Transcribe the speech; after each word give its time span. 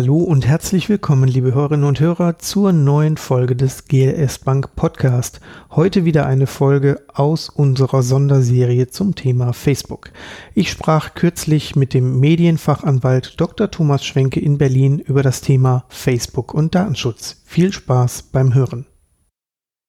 Hallo 0.00 0.16
und 0.16 0.46
herzlich 0.46 0.88
willkommen, 0.88 1.28
liebe 1.28 1.52
Hörerinnen 1.52 1.86
und 1.86 2.00
Hörer, 2.00 2.38
zur 2.38 2.72
neuen 2.72 3.18
Folge 3.18 3.54
des 3.54 3.84
GLS 3.84 4.38
Bank 4.38 4.74
Podcast. 4.74 5.40
Heute 5.72 6.06
wieder 6.06 6.24
eine 6.24 6.46
Folge 6.46 7.02
aus 7.12 7.50
unserer 7.50 8.02
Sonderserie 8.02 8.86
zum 8.86 9.14
Thema 9.14 9.52
Facebook. 9.52 10.10
Ich 10.54 10.70
sprach 10.70 11.12
kürzlich 11.14 11.76
mit 11.76 11.92
dem 11.92 12.18
Medienfachanwalt 12.18 13.38
Dr. 13.38 13.70
Thomas 13.70 14.02
Schwenke 14.02 14.40
in 14.40 14.56
Berlin 14.56 15.00
über 15.00 15.22
das 15.22 15.42
Thema 15.42 15.84
Facebook 15.90 16.54
und 16.54 16.74
Datenschutz. 16.74 17.42
Viel 17.44 17.70
Spaß 17.70 18.30
beim 18.32 18.54
Hören. 18.54 18.86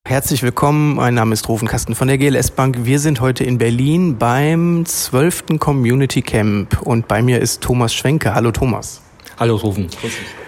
Herzlich 0.05 0.43
willkommen, 0.43 0.95
mein 0.95 1.13
Name 1.13 1.31
ist 1.31 1.47
Rufen 1.47 1.69
Kasten 1.69 1.95
von 1.95 2.09
der 2.09 2.17
GLS 2.17 2.51
Bank. 2.51 2.79
Wir 2.83 2.99
sind 2.99 3.21
heute 3.21 3.45
in 3.45 3.59
Berlin 3.59 4.17
beim 4.17 4.85
12. 4.85 5.57
Community 5.57 6.21
Camp 6.21 6.81
und 6.81 7.07
bei 7.07 7.21
mir 7.21 7.39
ist 7.39 7.61
Thomas 7.61 7.93
Schwenke. 7.93 8.35
Hallo 8.35 8.51
Thomas. 8.51 9.01
Hallo 9.41 9.55
Rufen. 9.55 9.87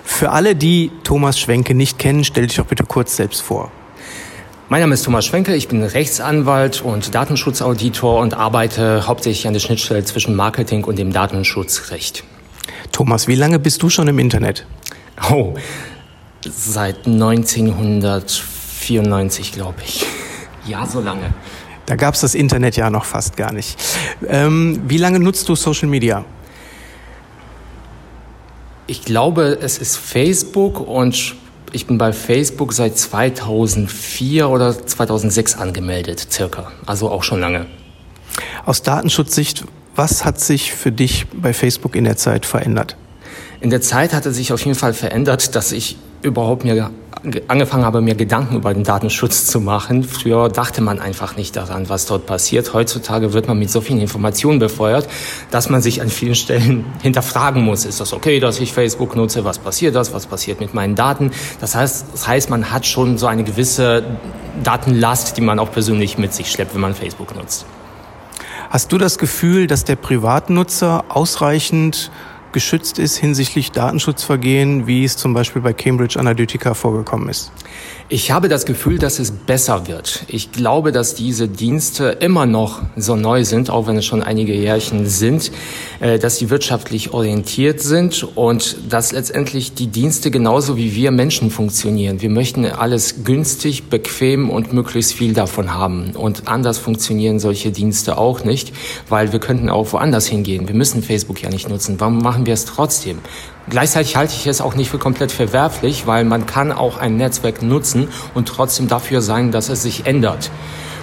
Für 0.03 0.29
alle, 0.29 0.55
die 0.55 0.91
Thomas 1.03 1.39
Schwenke 1.39 1.73
nicht 1.73 1.97
kennen, 1.97 2.23
stell 2.23 2.45
dich 2.45 2.57
doch 2.57 2.67
bitte 2.67 2.83
kurz 2.83 3.15
selbst 3.15 3.41
vor. 3.41 3.71
Mein 4.69 4.81
Name 4.81 4.93
ist 4.93 5.01
Thomas 5.01 5.25
Schwenke, 5.25 5.55
ich 5.55 5.67
bin 5.67 5.81
Rechtsanwalt 5.81 6.83
und 6.83 7.15
Datenschutzauditor 7.15 8.19
und 8.19 8.35
arbeite 8.35 9.07
hauptsächlich 9.07 9.47
an 9.47 9.53
der 9.53 9.61
Schnittstelle 9.61 10.05
zwischen 10.05 10.35
Marketing 10.35 10.83
und 10.83 10.99
dem 10.99 11.11
Datenschutzrecht. 11.11 12.23
Thomas, 12.91 13.27
wie 13.27 13.33
lange 13.33 13.57
bist 13.57 13.81
du 13.81 13.89
schon 13.89 14.07
im 14.07 14.19
Internet? 14.19 14.67
Oh, 15.31 15.55
seit 16.47 17.07
1994, 17.07 19.53
glaube 19.53 19.79
ich. 19.83 20.05
Ja, 20.67 20.85
so 20.85 21.01
lange. 21.01 21.33
Da 21.87 21.95
gab 21.95 22.13
es 22.13 22.21
das 22.21 22.35
Internet 22.35 22.75
ja 22.75 22.91
noch 22.91 23.05
fast 23.05 23.37
gar 23.37 23.53
nicht. 23.53 23.75
Ähm, 24.27 24.83
wie 24.87 24.99
lange 24.99 25.19
nutzt 25.19 25.49
du 25.49 25.55
Social 25.55 25.89
Media? 25.89 26.23
Ich 28.93 29.01
glaube, 29.01 29.57
es 29.59 29.79
ist 29.79 29.97
Facebook 29.97 30.79
und 30.79 31.33
ich 31.71 31.87
bin 31.87 31.97
bei 31.97 32.13
Facebook 32.13 32.73
seit 32.73 32.95
2004 32.95 34.47
oder 34.47 34.85
2006 34.85 35.55
angemeldet, 35.55 36.27
circa. 36.29 36.71
Also 36.85 37.09
auch 37.09 37.23
schon 37.23 37.39
lange. 37.39 37.65
Aus 38.67 38.83
Datenschutzsicht, 38.83 39.65
was 39.95 40.25
hat 40.25 40.39
sich 40.39 40.73
für 40.73 40.91
dich 40.91 41.25
bei 41.33 41.53
Facebook 41.53 41.95
in 41.95 42.03
der 42.03 42.17
Zeit 42.17 42.45
verändert? 42.45 42.95
In 43.63 43.69
der 43.69 43.79
Zeit 43.79 44.11
hatte 44.11 44.33
sich 44.33 44.51
auf 44.51 44.65
jeden 44.65 44.77
Fall 44.77 44.93
verändert, 44.93 45.55
dass 45.55 45.71
ich 45.71 45.95
überhaupt 46.21 46.65
mir 46.65 46.91
angefangen 47.47 47.85
habe, 47.85 48.01
mir 48.01 48.13
Gedanken 48.13 48.57
über 48.57 48.73
den 48.73 48.83
Datenschutz 48.83 49.45
zu 49.45 49.61
machen. 49.61 50.03
Früher 50.03 50.49
dachte 50.49 50.81
man 50.81 50.99
einfach 50.99 51.37
nicht 51.37 51.55
daran, 51.55 51.87
was 51.87 52.05
dort 52.05 52.25
passiert. 52.25 52.73
Heutzutage 52.73 53.31
wird 53.31 53.47
man 53.47 53.57
mit 53.57 53.71
so 53.71 53.79
vielen 53.79 54.01
Informationen 54.01 54.59
befeuert, 54.59 55.07
dass 55.49 55.69
man 55.69 55.81
sich 55.81 56.01
an 56.01 56.09
vielen 56.09 56.35
Stellen 56.35 56.83
hinterfragen 57.01 57.63
muss. 57.63 57.85
Ist 57.85 58.01
das 58.01 58.11
okay, 58.11 58.41
dass 58.41 58.59
ich 58.59 58.73
Facebook 58.73 59.15
nutze? 59.15 59.45
Was 59.45 59.59
passiert 59.59 59.95
das? 59.95 60.13
Was 60.13 60.25
passiert 60.25 60.59
mit 60.59 60.73
meinen 60.73 60.95
Daten? 60.95 61.31
Das 61.61 61.73
heißt, 61.73 62.07
das 62.11 62.27
heißt, 62.27 62.49
man 62.49 62.69
hat 62.69 62.85
schon 62.85 63.17
so 63.17 63.27
eine 63.27 63.45
gewisse 63.45 64.03
Datenlast, 64.61 65.37
die 65.37 65.41
man 65.41 65.57
auch 65.59 65.71
persönlich 65.71 66.17
mit 66.17 66.33
sich 66.33 66.51
schleppt, 66.51 66.73
wenn 66.73 66.81
man 66.81 66.95
Facebook 66.95 67.33
nutzt. 67.33 67.65
Hast 68.69 68.91
du 68.91 68.97
das 68.97 69.17
Gefühl, 69.17 69.67
dass 69.67 69.85
der 69.85 69.95
Privatnutzer 69.95 71.05
ausreichend 71.07 72.11
geschützt 72.53 72.99
ist 72.99 73.17
hinsichtlich 73.17 73.71
Datenschutzvergehen, 73.71 74.87
wie 74.87 75.03
es 75.03 75.17
zum 75.17 75.33
Beispiel 75.33 75.61
bei 75.61 75.73
Cambridge 75.73 76.19
Analytica 76.19 76.73
vorgekommen 76.73 77.29
ist? 77.29 77.51
Ich 78.09 78.31
habe 78.31 78.49
das 78.49 78.65
Gefühl, 78.65 78.99
dass 78.99 79.17
es 79.17 79.31
besser 79.31 79.87
wird. 79.87 80.25
Ich 80.27 80.51
glaube, 80.51 80.91
dass 80.91 81.15
diese 81.15 81.47
Dienste 81.47 82.17
immer 82.19 82.45
noch 82.45 82.81
so 82.97 83.15
neu 83.15 83.45
sind, 83.45 83.69
auch 83.69 83.87
wenn 83.87 83.95
es 83.95 84.05
schon 84.05 84.21
einige 84.21 84.53
Jährchen 84.53 85.07
sind, 85.07 85.51
äh, 86.01 86.19
dass 86.19 86.37
sie 86.37 86.49
wirtschaftlich 86.49 87.13
orientiert 87.13 87.79
sind 87.79 88.27
und 88.35 88.77
dass 88.89 89.13
letztendlich 89.13 89.73
die 89.73 89.87
Dienste 89.87 90.31
genauso 90.31 90.75
wie 90.75 90.93
wir 90.95 91.11
Menschen 91.11 91.49
funktionieren. 91.49 92.21
Wir 92.21 92.29
möchten 92.29 92.65
alles 92.65 93.23
günstig, 93.23 93.85
bequem 93.89 94.49
und 94.49 94.73
möglichst 94.73 95.13
viel 95.13 95.33
davon 95.33 95.73
haben. 95.73 96.11
Und 96.11 96.49
anders 96.49 96.79
funktionieren 96.79 97.39
solche 97.39 97.71
Dienste 97.71 98.17
auch 98.17 98.43
nicht, 98.43 98.73
weil 99.07 99.31
wir 99.31 99.39
könnten 99.39 99.69
auch 99.69 99.93
woanders 99.93 100.27
hingehen. 100.27 100.67
Wir 100.67 100.75
müssen 100.75 101.03
Facebook 101.03 101.41
ja 101.41 101.49
nicht 101.49 101.69
nutzen. 101.69 101.99
Warum 101.99 102.17
machen 102.17 102.45
wir 102.45 102.53
es 102.53 102.65
trotzdem? 102.65 103.19
Gleichzeitig 103.69 104.15
halte 104.15 104.33
ich 104.33 104.45
es 104.45 104.61
auch 104.61 104.75
nicht 104.75 104.89
für 104.89 104.97
komplett 104.97 105.31
verwerflich, 105.31 106.05
weil 106.05 106.25
man 106.25 106.45
kann 106.45 106.71
auch 106.71 106.97
ein 106.97 107.15
Netzwerk 107.15 107.61
nutzen 107.61 108.09
und 108.33 108.47
trotzdem 108.47 108.87
dafür 108.87 109.21
sein, 109.21 109.51
dass 109.51 109.69
es 109.69 109.83
sich 109.83 110.05
ändert. 110.05 110.51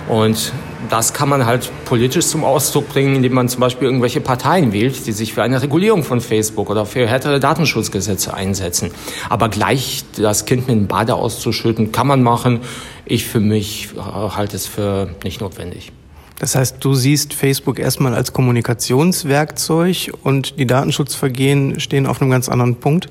Und 0.09 0.53
das 0.89 1.13
kann 1.13 1.29
man 1.29 1.47
halt 1.47 1.71
politisch 1.85 2.27
zum 2.27 2.43
Ausdruck 2.43 2.89
bringen, 2.89 3.17
indem 3.17 3.35
man 3.35 3.49
zum 3.49 3.61
Beispiel 3.61 3.87
irgendwelche 3.87 4.21
Parteien 4.21 4.73
wählt, 4.73 5.07
die 5.07 5.13
sich 5.13 5.33
für 5.33 5.43
eine 5.43 5.63
Regulierung 5.63 6.03
von 6.03 6.21
Facebook 6.21 6.69
oder 6.69 6.85
für 6.85 7.07
härtere 7.07 7.39
Datenschutzgesetze 7.39 8.35
einsetzen. 8.35 8.91
Aber 9.29 9.49
gleich 9.49 10.05
das 10.17 10.47
Kind 10.47 10.67
mit 10.67 10.77
dem 10.77 10.87
Bade 10.89 11.15
auszuschütten, 11.15 11.93
kann 11.93 12.09
man 12.09 12.23
machen. 12.23 12.61
Ich 13.05 13.25
für 13.25 13.41
mich 13.41 13.91
äh, 13.97 14.01
halte 14.01 14.57
es 14.57 14.67
für 14.67 15.11
nicht 15.23 15.41
notwendig. 15.41 15.93
Das 16.41 16.55
heißt, 16.55 16.77
du 16.81 16.95
siehst 16.95 17.35
Facebook 17.35 17.79
erstmal 17.79 18.15
als 18.15 18.33
Kommunikationswerkzeug 18.33 20.11
und 20.25 20.59
die 20.59 20.67
Datenschutzvergehen 20.67 21.79
stehen 21.81 22.07
auf 22.07 22.21
einem 22.21 22.31
ganz 22.31 22.49
anderen 22.49 22.77
Punkt? 22.77 23.09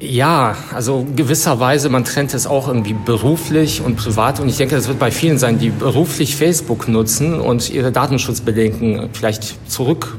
Ja, 0.00 0.56
also 0.74 1.06
gewisserweise, 1.14 1.88
man 1.88 2.04
trennt 2.04 2.34
es 2.34 2.48
auch 2.48 2.66
irgendwie 2.66 2.92
beruflich 2.92 3.82
und 3.82 3.94
privat. 3.96 4.40
Und 4.40 4.48
ich 4.48 4.56
denke, 4.56 4.74
das 4.74 4.88
wird 4.88 4.98
bei 4.98 5.12
vielen 5.12 5.38
sein, 5.38 5.60
die 5.60 5.70
beruflich 5.70 6.34
Facebook 6.34 6.88
nutzen 6.88 7.40
und 7.40 7.70
ihre 7.70 7.92
Datenschutzbedenken 7.92 9.10
vielleicht 9.12 9.70
zurück 9.70 10.18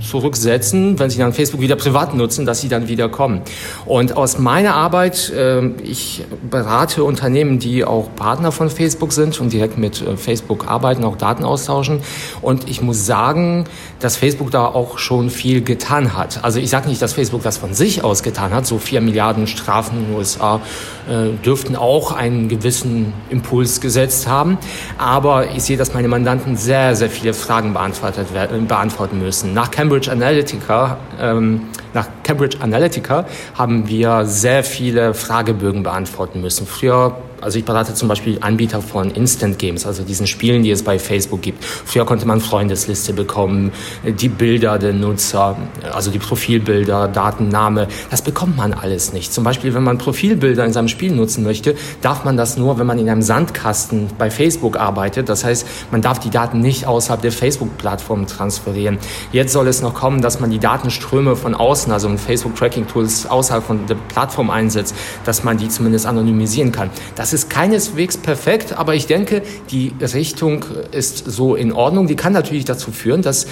zurücksetzen, 0.00 0.98
wenn 0.98 1.10
sie 1.10 1.18
dann 1.18 1.32
Facebook 1.32 1.60
wieder 1.60 1.76
privat 1.76 2.14
nutzen, 2.14 2.46
dass 2.46 2.60
sie 2.60 2.68
dann 2.68 2.88
wieder 2.88 3.08
kommen. 3.08 3.42
Und 3.86 4.16
aus 4.16 4.38
meiner 4.38 4.74
Arbeit, 4.74 5.30
äh, 5.30 5.66
ich 5.82 6.24
berate 6.50 7.04
Unternehmen, 7.04 7.58
die 7.58 7.84
auch 7.84 8.14
Partner 8.14 8.52
von 8.52 8.70
Facebook 8.70 9.12
sind 9.12 9.40
und 9.40 9.52
direkt 9.52 9.78
mit 9.78 10.02
äh, 10.02 10.16
Facebook 10.16 10.68
arbeiten, 10.68 11.04
auch 11.04 11.16
Daten 11.16 11.44
austauschen. 11.44 12.00
Und 12.40 12.68
ich 12.68 12.82
muss 12.82 13.06
sagen, 13.06 13.64
dass 14.00 14.16
Facebook 14.16 14.50
da 14.50 14.66
auch 14.66 14.98
schon 14.98 15.30
viel 15.30 15.62
getan 15.62 16.16
hat. 16.16 16.42
Also 16.42 16.58
ich 16.58 16.70
sage 16.70 16.88
nicht, 16.88 17.00
dass 17.00 17.12
Facebook 17.12 17.42
das 17.42 17.58
von 17.58 17.74
sich 17.74 18.04
aus 18.04 18.22
getan 18.22 18.52
hat. 18.52 18.66
So 18.66 18.78
vier 18.78 19.00
Milliarden 19.00 19.46
Strafen 19.46 19.98
in 19.98 20.06
den 20.06 20.16
USA 20.16 20.60
äh, 21.08 21.30
dürften 21.44 21.76
auch 21.76 22.12
einen 22.12 22.48
gewissen 22.48 23.12
Impuls 23.30 23.80
gesetzt 23.80 24.26
haben. 24.26 24.58
Aber 24.98 25.50
ich 25.54 25.62
sehe, 25.62 25.76
dass 25.76 25.94
meine 25.94 26.08
Mandanten 26.08 26.56
sehr, 26.56 26.96
sehr 26.96 27.10
viele 27.10 27.34
Fragen 27.34 27.74
werden, 27.74 28.66
beantworten 28.66 29.18
müssen. 29.18 29.54
Nach 29.54 29.70
Cambridge 29.70 29.91
Analytica, 29.92 30.96
ähm, 31.20 31.68
nach 31.92 32.08
Cambridge 32.22 32.58
Analytica 32.60 33.26
haben 33.56 33.88
wir 33.88 34.24
sehr 34.24 34.64
viele 34.64 35.14
Fragebögen 35.14 35.82
beantworten 35.82 36.40
müssen. 36.40 36.66
Früher 36.66 37.16
also 37.42 37.58
ich 37.58 37.64
berate 37.64 37.94
zum 37.94 38.08
Beispiel 38.08 38.38
Anbieter 38.40 38.80
von 38.80 39.10
Instant 39.10 39.58
Games, 39.58 39.84
also 39.84 40.04
diesen 40.04 40.26
Spielen, 40.26 40.62
die 40.62 40.70
es 40.70 40.82
bei 40.82 40.98
Facebook 40.98 41.42
gibt. 41.42 41.64
Früher 41.64 42.06
konnte 42.06 42.26
man 42.26 42.40
Freundesliste 42.40 43.12
bekommen, 43.12 43.72
die 44.04 44.28
Bilder 44.28 44.78
der 44.78 44.92
Nutzer, 44.92 45.56
also 45.92 46.10
die 46.10 46.20
Profilbilder, 46.20 47.08
Datenname. 47.08 47.88
Das 48.10 48.22
bekommt 48.22 48.56
man 48.56 48.72
alles 48.72 49.12
nicht. 49.12 49.32
Zum 49.32 49.42
Beispiel, 49.42 49.74
wenn 49.74 49.82
man 49.82 49.98
Profilbilder 49.98 50.64
in 50.64 50.72
seinem 50.72 50.88
Spiel 50.88 51.12
nutzen 51.12 51.42
möchte, 51.42 51.74
darf 52.00 52.24
man 52.24 52.36
das 52.36 52.56
nur, 52.56 52.78
wenn 52.78 52.86
man 52.86 52.98
in 52.98 53.08
einem 53.08 53.22
Sandkasten 53.22 54.08
bei 54.18 54.30
Facebook 54.30 54.78
arbeitet. 54.78 55.28
Das 55.28 55.44
heißt, 55.44 55.66
man 55.90 56.00
darf 56.00 56.20
die 56.20 56.30
Daten 56.30 56.60
nicht 56.60 56.86
außerhalb 56.86 57.20
der 57.22 57.32
Facebook-Plattform 57.32 58.26
transferieren. 58.28 58.98
Jetzt 59.32 59.52
soll 59.52 59.66
es 59.66 59.82
noch 59.82 59.94
kommen, 59.94 60.22
dass 60.22 60.38
man 60.38 60.50
die 60.50 60.60
Datenströme 60.60 61.34
von 61.34 61.56
außen, 61.56 61.92
also 61.92 62.08
Facebook-Tracking-Tools 62.16 63.26
außerhalb 63.26 63.64
von 63.64 63.86
der 63.86 63.96
Plattform 63.96 64.50
einsetzt, 64.50 64.94
dass 65.24 65.42
man 65.42 65.58
die 65.58 65.68
zumindest 65.68 66.06
anonymisieren 66.06 66.70
kann. 66.70 66.90
Das 67.16 67.31
ist 67.32 67.50
keineswegs 67.50 68.16
perfekt, 68.16 68.72
aber 68.72 68.94
ich 68.94 69.06
denke, 69.06 69.42
die 69.70 69.92
Richtung 70.00 70.64
ist 70.92 71.18
so 71.18 71.54
in 71.54 71.72
Ordnung. 71.72 72.06
Die 72.06 72.16
kann 72.16 72.32
natürlich 72.32 72.64
dazu 72.64 72.90
führen, 72.90 73.22
dass 73.22 73.46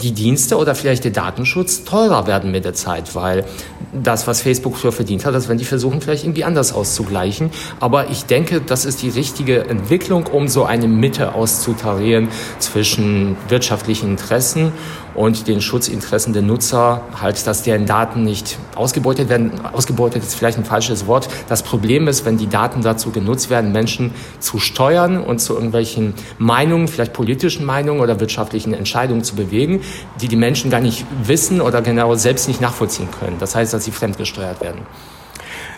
die 0.00 0.12
Dienste 0.12 0.56
oder 0.56 0.74
vielleicht 0.74 1.04
der 1.04 1.10
Datenschutz 1.10 1.84
teurer 1.84 2.26
werden 2.26 2.50
mit 2.50 2.64
der 2.64 2.74
Zeit, 2.74 3.14
weil 3.14 3.44
das, 3.92 4.26
was 4.26 4.42
Facebook 4.42 4.76
für 4.76 4.92
verdient 4.92 5.24
hat, 5.24 5.34
das 5.34 5.48
werden 5.48 5.58
die 5.58 5.64
versuchen 5.64 6.00
vielleicht 6.00 6.24
irgendwie 6.24 6.44
anders 6.44 6.72
auszugleichen. 6.72 7.50
Aber 7.80 8.10
ich 8.10 8.24
denke, 8.24 8.60
das 8.60 8.84
ist 8.84 9.02
die 9.02 9.08
richtige 9.08 9.66
Entwicklung, 9.66 10.26
um 10.26 10.48
so 10.48 10.64
eine 10.64 10.88
Mitte 10.88 11.34
auszutarieren 11.34 12.28
zwischen 12.58 13.36
wirtschaftlichen 13.48 14.10
Interessen 14.10 14.72
und 15.14 15.48
den 15.48 15.60
Schutzinteressen 15.60 16.32
der 16.32 16.42
Nutzer, 16.42 17.02
halt, 17.20 17.44
dass 17.46 17.64
deren 17.64 17.86
Daten 17.86 18.22
nicht 18.22 18.56
ausgebeutet 18.76 19.28
werden. 19.28 19.52
Ausgebeutet 19.72 20.22
ist 20.22 20.34
vielleicht 20.34 20.58
ein 20.58 20.64
falsches 20.64 21.08
Wort. 21.08 21.28
Das 21.48 21.64
Problem 21.64 22.06
ist, 22.06 22.24
wenn 22.24 22.38
die 22.38 22.48
Daten 22.48 22.82
dazu 22.82 23.10
genutzt 23.10 23.50
werden, 23.50 23.72
Menschen 23.72 24.12
zu 24.38 24.60
steuern 24.60 25.20
und 25.20 25.40
zu 25.40 25.54
irgendwelchen 25.54 26.14
Meinungen, 26.38 26.86
vielleicht 26.86 27.12
politischen 27.14 27.66
Meinungen 27.66 28.00
oder 28.00 28.20
wirtschaftlichen 28.20 28.74
Entscheidungen 28.74 29.24
zu 29.24 29.34
bewegen, 29.34 29.80
die 30.20 30.28
die 30.28 30.36
Menschen 30.36 30.70
gar 30.70 30.80
nicht 30.80 31.04
wissen 31.22 31.60
oder 31.60 31.82
genau 31.82 32.14
selbst 32.14 32.48
nicht 32.48 32.60
nachvollziehen 32.60 33.08
können. 33.18 33.36
Das 33.38 33.54
heißt, 33.54 33.72
dass 33.72 33.84
sie 33.84 33.92
fremdgesteuert 33.92 34.60
werden. 34.60 34.80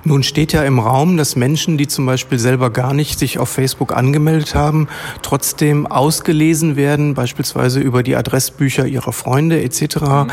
Nun 0.05 0.23
steht 0.23 0.53
ja 0.53 0.63
im 0.63 0.79
Raum, 0.79 1.17
dass 1.17 1.37
Menschen, 1.37 1.77
die 1.77 1.87
zum 1.87 2.07
Beispiel 2.07 2.39
selber 2.39 2.71
gar 2.71 2.95
nicht 2.95 3.19
sich 3.19 3.39
auf 3.39 3.49
Facebook 3.49 3.95
angemeldet 3.95 4.55
haben, 4.55 4.89
trotzdem 5.23 5.87
ausgelesen 5.87 6.77
werden, 6.77 7.15
beispielsweise 7.15 7.81
über 7.81 8.03
die 8.03 8.17
Adressbücher 8.17 8.87
ihrer 8.87 9.13
Freunde 9.13 9.63
etc. 9.63 9.97
Mhm. 9.97 10.31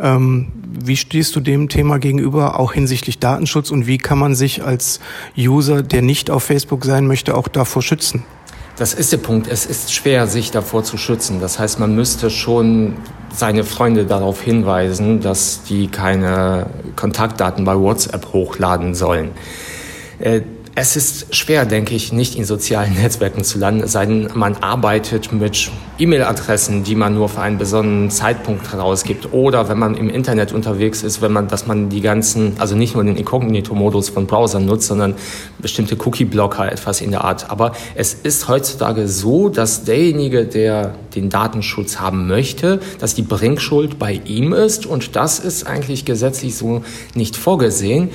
Ähm, 0.00 0.46
wie 0.84 0.96
stehst 0.96 1.34
du 1.34 1.40
dem 1.40 1.68
Thema 1.68 1.98
gegenüber, 1.98 2.60
auch 2.60 2.72
hinsichtlich 2.72 3.18
Datenschutz 3.18 3.70
und 3.70 3.86
wie 3.86 3.98
kann 3.98 4.18
man 4.18 4.34
sich 4.34 4.62
als 4.62 5.00
User, 5.36 5.82
der 5.82 6.02
nicht 6.02 6.30
auf 6.30 6.44
Facebook 6.44 6.84
sein 6.84 7.06
möchte, 7.06 7.34
auch 7.34 7.48
davor 7.48 7.82
schützen? 7.82 8.22
Das 8.78 8.94
ist 8.94 9.10
der 9.12 9.18
Punkt. 9.18 9.48
Es 9.48 9.66
ist 9.66 9.92
schwer, 9.92 10.28
sich 10.28 10.52
davor 10.52 10.84
zu 10.84 10.96
schützen. 10.96 11.40
Das 11.40 11.58
heißt, 11.58 11.80
man 11.80 11.96
müsste 11.96 12.30
schon 12.30 12.96
seine 13.34 13.64
Freunde 13.64 14.06
darauf 14.06 14.40
hinweisen, 14.40 15.20
dass 15.20 15.64
die 15.64 15.88
keine 15.88 16.66
Kontaktdaten 16.94 17.64
bei 17.64 17.76
WhatsApp 17.76 18.32
hochladen 18.32 18.94
sollen. 18.94 19.30
Es 20.80 20.94
ist 20.94 21.34
schwer, 21.34 21.66
denke 21.66 21.96
ich, 21.96 22.12
nicht 22.12 22.36
in 22.36 22.44
sozialen 22.44 22.94
Netzwerken 22.94 23.42
zu 23.42 23.58
landen, 23.58 23.88
sei 23.88 24.06
denn, 24.06 24.28
man 24.34 24.58
arbeitet 24.58 25.32
mit 25.32 25.72
E-Mail-Adressen, 25.98 26.84
die 26.84 26.94
man 26.94 27.14
nur 27.14 27.28
für 27.28 27.40
einen 27.40 27.58
besonderen 27.58 28.12
Zeitpunkt 28.12 28.72
herausgibt. 28.72 29.32
Oder 29.32 29.68
wenn 29.68 29.80
man 29.80 29.96
im 29.96 30.08
Internet 30.08 30.52
unterwegs 30.52 31.02
ist, 31.02 31.20
wenn 31.20 31.32
man, 31.32 31.48
dass 31.48 31.66
man 31.66 31.88
die 31.88 32.00
ganzen, 32.00 32.52
also 32.60 32.76
nicht 32.76 32.94
nur 32.94 33.02
den 33.02 33.16
Inkognito-Modus 33.16 34.10
von 34.10 34.28
Browsern 34.28 34.66
nutzt, 34.66 34.86
sondern 34.86 35.16
bestimmte 35.58 35.96
Cookie-Blocker, 35.96 36.70
etwas 36.70 37.00
in 37.00 37.10
der 37.10 37.24
Art. 37.24 37.50
Aber 37.50 37.72
es 37.96 38.14
ist 38.14 38.46
heutzutage 38.46 39.08
so, 39.08 39.48
dass 39.48 39.82
derjenige, 39.82 40.44
der 40.44 40.94
den 41.16 41.28
Datenschutz 41.28 41.98
haben 41.98 42.28
möchte, 42.28 42.78
dass 43.00 43.16
die 43.16 43.22
Bringschuld 43.22 43.98
bei 43.98 44.20
ihm 44.24 44.52
ist. 44.52 44.86
Und 44.86 45.16
das 45.16 45.40
ist 45.40 45.66
eigentlich 45.66 46.04
gesetzlich 46.04 46.54
so 46.54 46.84
nicht 47.16 47.36
vorgesehen. 47.36 48.10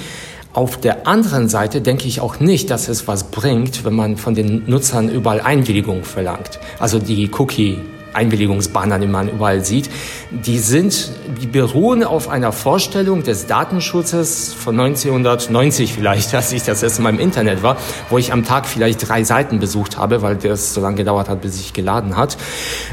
Auf 0.53 0.79
der 0.79 1.07
anderen 1.07 1.49
Seite 1.49 1.81
denke 1.81 2.07
ich 2.07 2.21
auch 2.21 2.39
nicht, 2.39 2.69
dass 2.69 2.87
es 2.87 3.07
was 3.07 3.23
bringt, 3.23 3.85
wenn 3.85 3.95
man 3.95 4.17
von 4.17 4.35
den 4.35 4.69
Nutzern 4.69 5.09
überall 5.09 5.41
Einwilligung 5.41 6.03
verlangt. 6.03 6.59
Also 6.77 6.99
die 6.99 7.31
Cookie 7.39 7.79
Einwilligungsbanner, 8.13 8.99
die 8.99 9.07
man 9.07 9.29
überall 9.29 9.63
sieht, 9.63 9.89
die 10.31 10.59
sind, 10.59 11.11
die 11.41 11.47
beruhen 11.47 12.03
auf 12.03 12.29
einer 12.29 12.51
Vorstellung 12.51 13.23
des 13.23 13.47
Datenschutzes 13.47 14.53
von 14.53 14.79
1990 14.79 15.93
vielleicht, 15.93 16.33
als 16.35 16.51
ich 16.51 16.63
das 16.63 16.83
erste 16.83 17.01
Mal 17.01 17.09
im 17.09 17.19
Internet 17.19 17.63
war, 17.63 17.77
wo 18.09 18.17
ich 18.17 18.33
am 18.33 18.43
Tag 18.43 18.65
vielleicht 18.65 19.07
drei 19.07 19.23
Seiten 19.23 19.59
besucht 19.59 19.97
habe, 19.97 20.21
weil 20.21 20.35
das 20.35 20.73
so 20.73 20.81
lange 20.81 20.97
gedauert 20.97 21.29
hat, 21.29 21.41
bis 21.41 21.57
sich 21.57 21.73
geladen 21.73 22.17
hat. 22.17 22.37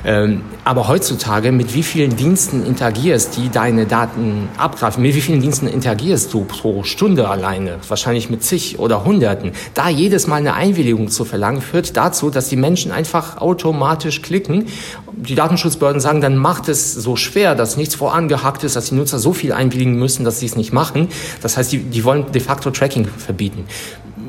Ähm, 0.04 0.42
aber 0.64 0.88
heutzutage, 0.88 1.52
mit 1.52 1.74
wie 1.74 1.82
vielen 1.82 2.16
Diensten 2.16 2.64
interagierst, 2.64 3.36
die 3.36 3.48
deine 3.48 3.86
Daten 3.86 4.48
abgreifen, 4.56 5.02
mit 5.02 5.14
wie 5.14 5.20
vielen 5.20 5.40
Diensten 5.40 5.66
interagierst 5.66 6.32
du 6.32 6.44
pro 6.44 6.82
Stunde 6.84 7.28
alleine? 7.28 7.78
Wahrscheinlich 7.88 8.30
mit 8.30 8.44
zig 8.44 8.78
oder 8.78 9.04
hunderten. 9.04 9.52
Da 9.74 9.88
jedes 9.88 10.26
Mal 10.26 10.36
eine 10.36 10.54
Einwilligung 10.54 11.08
zu 11.08 11.24
verlangen, 11.24 11.62
führt 11.62 11.96
dazu, 11.96 12.30
dass 12.30 12.48
die 12.48 12.56
Menschen 12.56 12.92
einfach 12.92 13.38
automatisch 13.38 14.22
klicken 14.22 14.66
die 15.12 15.34
Datenschutzbehörden 15.34 16.00
sagen, 16.00 16.20
dann 16.20 16.36
macht 16.36 16.68
es 16.68 16.94
so 16.94 17.16
schwer, 17.16 17.54
dass 17.54 17.76
nichts 17.76 17.94
vorangehackt 17.94 18.64
ist, 18.64 18.76
dass 18.76 18.90
die 18.90 18.94
Nutzer 18.94 19.18
so 19.18 19.32
viel 19.32 19.52
einwilligen 19.52 19.94
müssen, 19.94 20.24
dass 20.24 20.40
sie 20.40 20.46
es 20.46 20.56
nicht 20.56 20.72
machen. 20.72 21.08
Das 21.42 21.56
heißt, 21.56 21.72
die, 21.72 21.78
die 21.78 22.04
wollen 22.04 22.30
de 22.32 22.40
facto 22.40 22.70
Tracking 22.70 23.06
verbieten. 23.06 23.64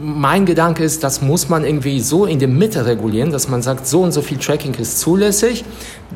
Mein 0.03 0.45
Gedanke 0.45 0.83
ist, 0.83 1.03
das 1.03 1.21
muss 1.21 1.49
man 1.49 1.63
irgendwie 1.63 1.99
so 1.99 2.25
in 2.25 2.39
der 2.39 2.47
Mitte 2.47 2.85
regulieren, 2.85 3.31
dass 3.31 3.49
man 3.49 3.61
sagt, 3.61 3.85
so 3.85 4.01
und 4.01 4.11
so 4.11 4.21
viel 4.21 4.37
Tracking 4.37 4.73
ist 4.75 4.99
zulässig. 4.99 5.63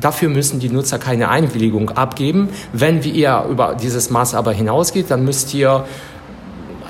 Dafür 0.00 0.28
müssen 0.28 0.58
die 0.58 0.68
Nutzer 0.68 0.98
keine 0.98 1.28
Einwilligung 1.28 1.90
abgeben. 1.90 2.48
Wenn 2.72 3.02
ihr 3.02 3.44
über 3.48 3.76
dieses 3.80 4.10
Maß 4.10 4.34
aber 4.34 4.52
hinausgeht, 4.52 5.10
dann 5.10 5.24
müsst 5.24 5.54
ihr 5.54 5.84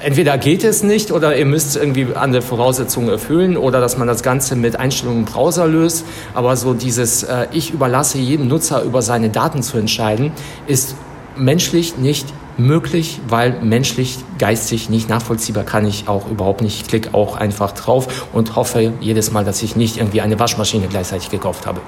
entweder 0.06 0.38
geht 0.38 0.62
es 0.62 0.84
nicht 0.84 1.10
oder 1.10 1.36
ihr 1.36 1.46
müsst 1.46 1.76
irgendwie 1.76 2.06
andere 2.14 2.40
Voraussetzungen 2.40 3.08
erfüllen 3.08 3.56
oder 3.56 3.80
dass 3.80 3.98
man 3.98 4.06
das 4.06 4.22
Ganze 4.22 4.54
mit 4.54 4.78
Einstellungen 4.78 5.20
im 5.20 5.24
Browser 5.24 5.66
löst. 5.66 6.06
Aber 6.32 6.56
so 6.56 6.74
dieses, 6.74 7.24
äh, 7.24 7.48
ich 7.50 7.72
überlasse 7.72 8.18
jedem 8.18 8.46
Nutzer 8.46 8.82
über 8.84 9.02
seine 9.02 9.30
Daten 9.30 9.64
zu 9.64 9.78
entscheiden, 9.78 10.30
ist 10.68 10.94
menschlich 11.36 11.98
nicht 11.98 12.32
möglich, 12.56 13.20
weil 13.28 13.60
menschlich, 13.62 14.18
geistig 14.38 14.88
nicht 14.90 15.08
nachvollziehbar 15.08 15.64
kann 15.64 15.84
ich 15.84 16.06
auch 16.06 16.30
überhaupt 16.30 16.62
nicht. 16.62 16.82
Ich 16.82 16.86
klicke 16.86 17.12
auch 17.12 17.36
einfach 17.36 17.72
drauf 17.72 18.28
und 18.32 18.54
hoffe 18.54 18.92
jedes 19.00 19.32
Mal, 19.32 19.44
dass 19.44 19.60
ich 19.64 19.74
nicht 19.74 19.96
irgendwie 19.96 20.20
eine 20.20 20.38
Waschmaschine 20.38 20.86
gleichzeitig 20.86 21.30
gekauft 21.30 21.66
habe. 21.66 21.80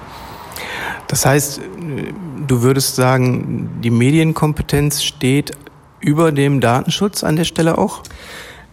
Das 1.06 1.25
heißt, 1.25 1.61
du 2.49 2.62
würdest 2.62 2.97
sagen, 2.97 3.79
die 3.81 3.91
Medienkompetenz 3.91 5.05
steht 5.05 5.53
über 6.00 6.32
dem 6.32 6.60
Datenschutz 6.60 7.24
an 7.24 7.36
der 7.36 7.44
Stelle 7.44 7.78
auch? 7.78 8.02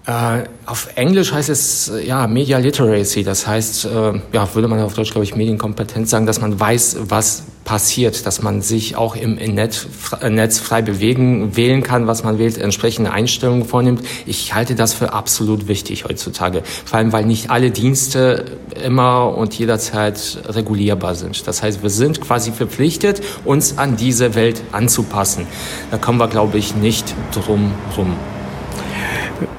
Äh, 0.08 0.44
auf 0.68 0.90
Englisch 0.96 1.34
heißt 1.34 1.50
es 1.50 1.90
äh, 1.90 2.06
ja 2.06 2.28
Media 2.28 2.60
Literacy, 2.60 3.24
das 3.24 3.48
heißt, 3.48 3.86
äh, 3.86 4.14
ja, 4.34 4.54
würde 4.54 4.68
man 4.68 4.80
auf 4.82 4.94
Deutsch 4.94 5.12
glaube 5.12 5.24
ich 5.24 5.36
Medienkompetenz 5.36 6.12
sagen, 6.12 6.28
dass 6.28 6.40
man 6.40 6.60
weiß, 6.60 6.98
was 7.10 7.44
passiert, 7.64 8.28
dass 8.28 8.44
man 8.44 8.62
sich 8.62 8.96
auch 8.96 9.16
im, 9.16 9.40
im 9.40 9.56
Netz, 9.56 9.88
Netz 10.22 10.60
frei 10.60 10.84
bewegen, 10.84 11.58
wählen 11.58 11.82
kann, 11.82 12.06
was 12.06 12.24
man 12.24 12.38
wählt, 12.38 12.60
entsprechende 12.60 13.12
Einstellungen 13.12 13.66
vornimmt. 13.66 14.04
Ich 14.28 14.54
halte 14.54 14.76
das 14.76 14.94
für 14.94 15.12
absolut 15.12 15.68
wichtig 15.68 16.06
heutzutage, 16.06 16.62
vor 16.86 17.00
allem 17.00 17.12
weil 17.12 17.26
nicht 17.26 17.50
alle 17.50 17.72
Dienste 17.72 18.46
immer 18.84 19.36
und 19.36 19.56
jederzeit 19.56 20.38
regulierbar 20.48 21.16
sind. 21.16 21.48
Das 21.48 21.64
heißt, 21.64 21.82
wir 21.82 21.90
sind 21.90 22.22
quasi 22.22 22.52
verpflichtet, 22.52 23.24
uns 23.44 23.80
an 23.80 23.98
diese 23.98 24.36
Welt 24.36 24.62
anzupassen. 24.72 25.48
Da 25.90 25.98
kommen 25.98 26.20
wir 26.20 26.28
glaube 26.28 26.60
ich 26.60 26.76
nicht 26.76 27.16
drum 27.34 27.74
rum 27.98 28.16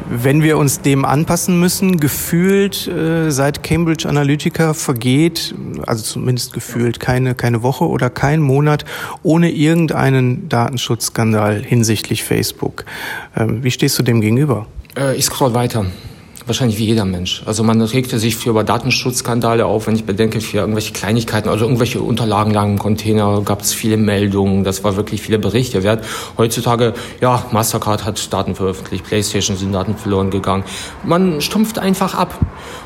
wenn 0.08 0.42
wir 0.42 0.58
uns 0.58 0.80
dem 0.80 1.04
anpassen 1.04 1.58
müssen, 1.58 1.98
gefühlt 1.98 2.86
äh, 2.86 3.30
seit 3.30 3.62
Cambridge 3.62 4.08
Analytica 4.08 4.74
vergeht, 4.74 5.54
also 5.86 6.02
zumindest 6.02 6.52
gefühlt 6.52 7.00
keine, 7.00 7.34
keine 7.34 7.62
Woche 7.62 7.86
oder 7.86 8.10
kein 8.10 8.40
Monat 8.40 8.84
ohne 9.22 9.50
irgendeinen 9.50 10.48
Datenschutzskandal 10.48 11.62
hinsichtlich 11.62 12.22
Facebook. 12.22 12.84
Ähm, 13.36 13.62
wie 13.62 13.70
stehst 13.70 13.98
du 13.98 14.02
dem 14.02 14.20
gegenüber? 14.20 14.66
Äh, 14.96 15.16
ich 15.16 15.24
scroll 15.24 15.54
weiter 15.54 15.86
wahrscheinlich 16.46 16.78
wie 16.78 16.86
jeder 16.86 17.04
Mensch. 17.04 17.42
Also 17.44 17.62
man 17.62 17.80
regte 17.82 18.18
sich 18.18 18.36
für 18.36 18.50
über 18.50 18.64
Datenschutzskandale 18.64 19.66
auf, 19.66 19.86
wenn 19.86 19.96
ich 19.96 20.04
bedenke, 20.04 20.40
für 20.40 20.58
irgendwelche 20.58 20.92
Kleinigkeiten, 20.92 21.48
also 21.48 21.64
irgendwelche 21.64 22.00
Unterlagen 22.00 22.52
lagen 22.52 22.72
im 22.72 22.78
Container, 22.78 23.42
gab 23.42 23.62
es 23.62 23.74
viele 23.74 23.96
Meldungen, 23.96 24.64
das 24.64 24.84
war 24.84 24.96
wirklich 24.96 25.22
viele 25.22 25.38
Berichte 25.38 25.82
wert. 25.82 26.04
Heutzutage, 26.38 26.94
ja, 27.20 27.44
Mastercard 27.50 28.04
hat 28.04 28.32
Daten 28.32 28.54
veröffentlicht, 28.54 29.04
Playstation 29.04 29.56
sind 29.56 29.72
Daten 29.72 29.96
verloren 29.96 30.30
gegangen. 30.30 30.64
Man 31.04 31.40
stumpft 31.40 31.78
einfach 31.78 32.14
ab. 32.14 32.38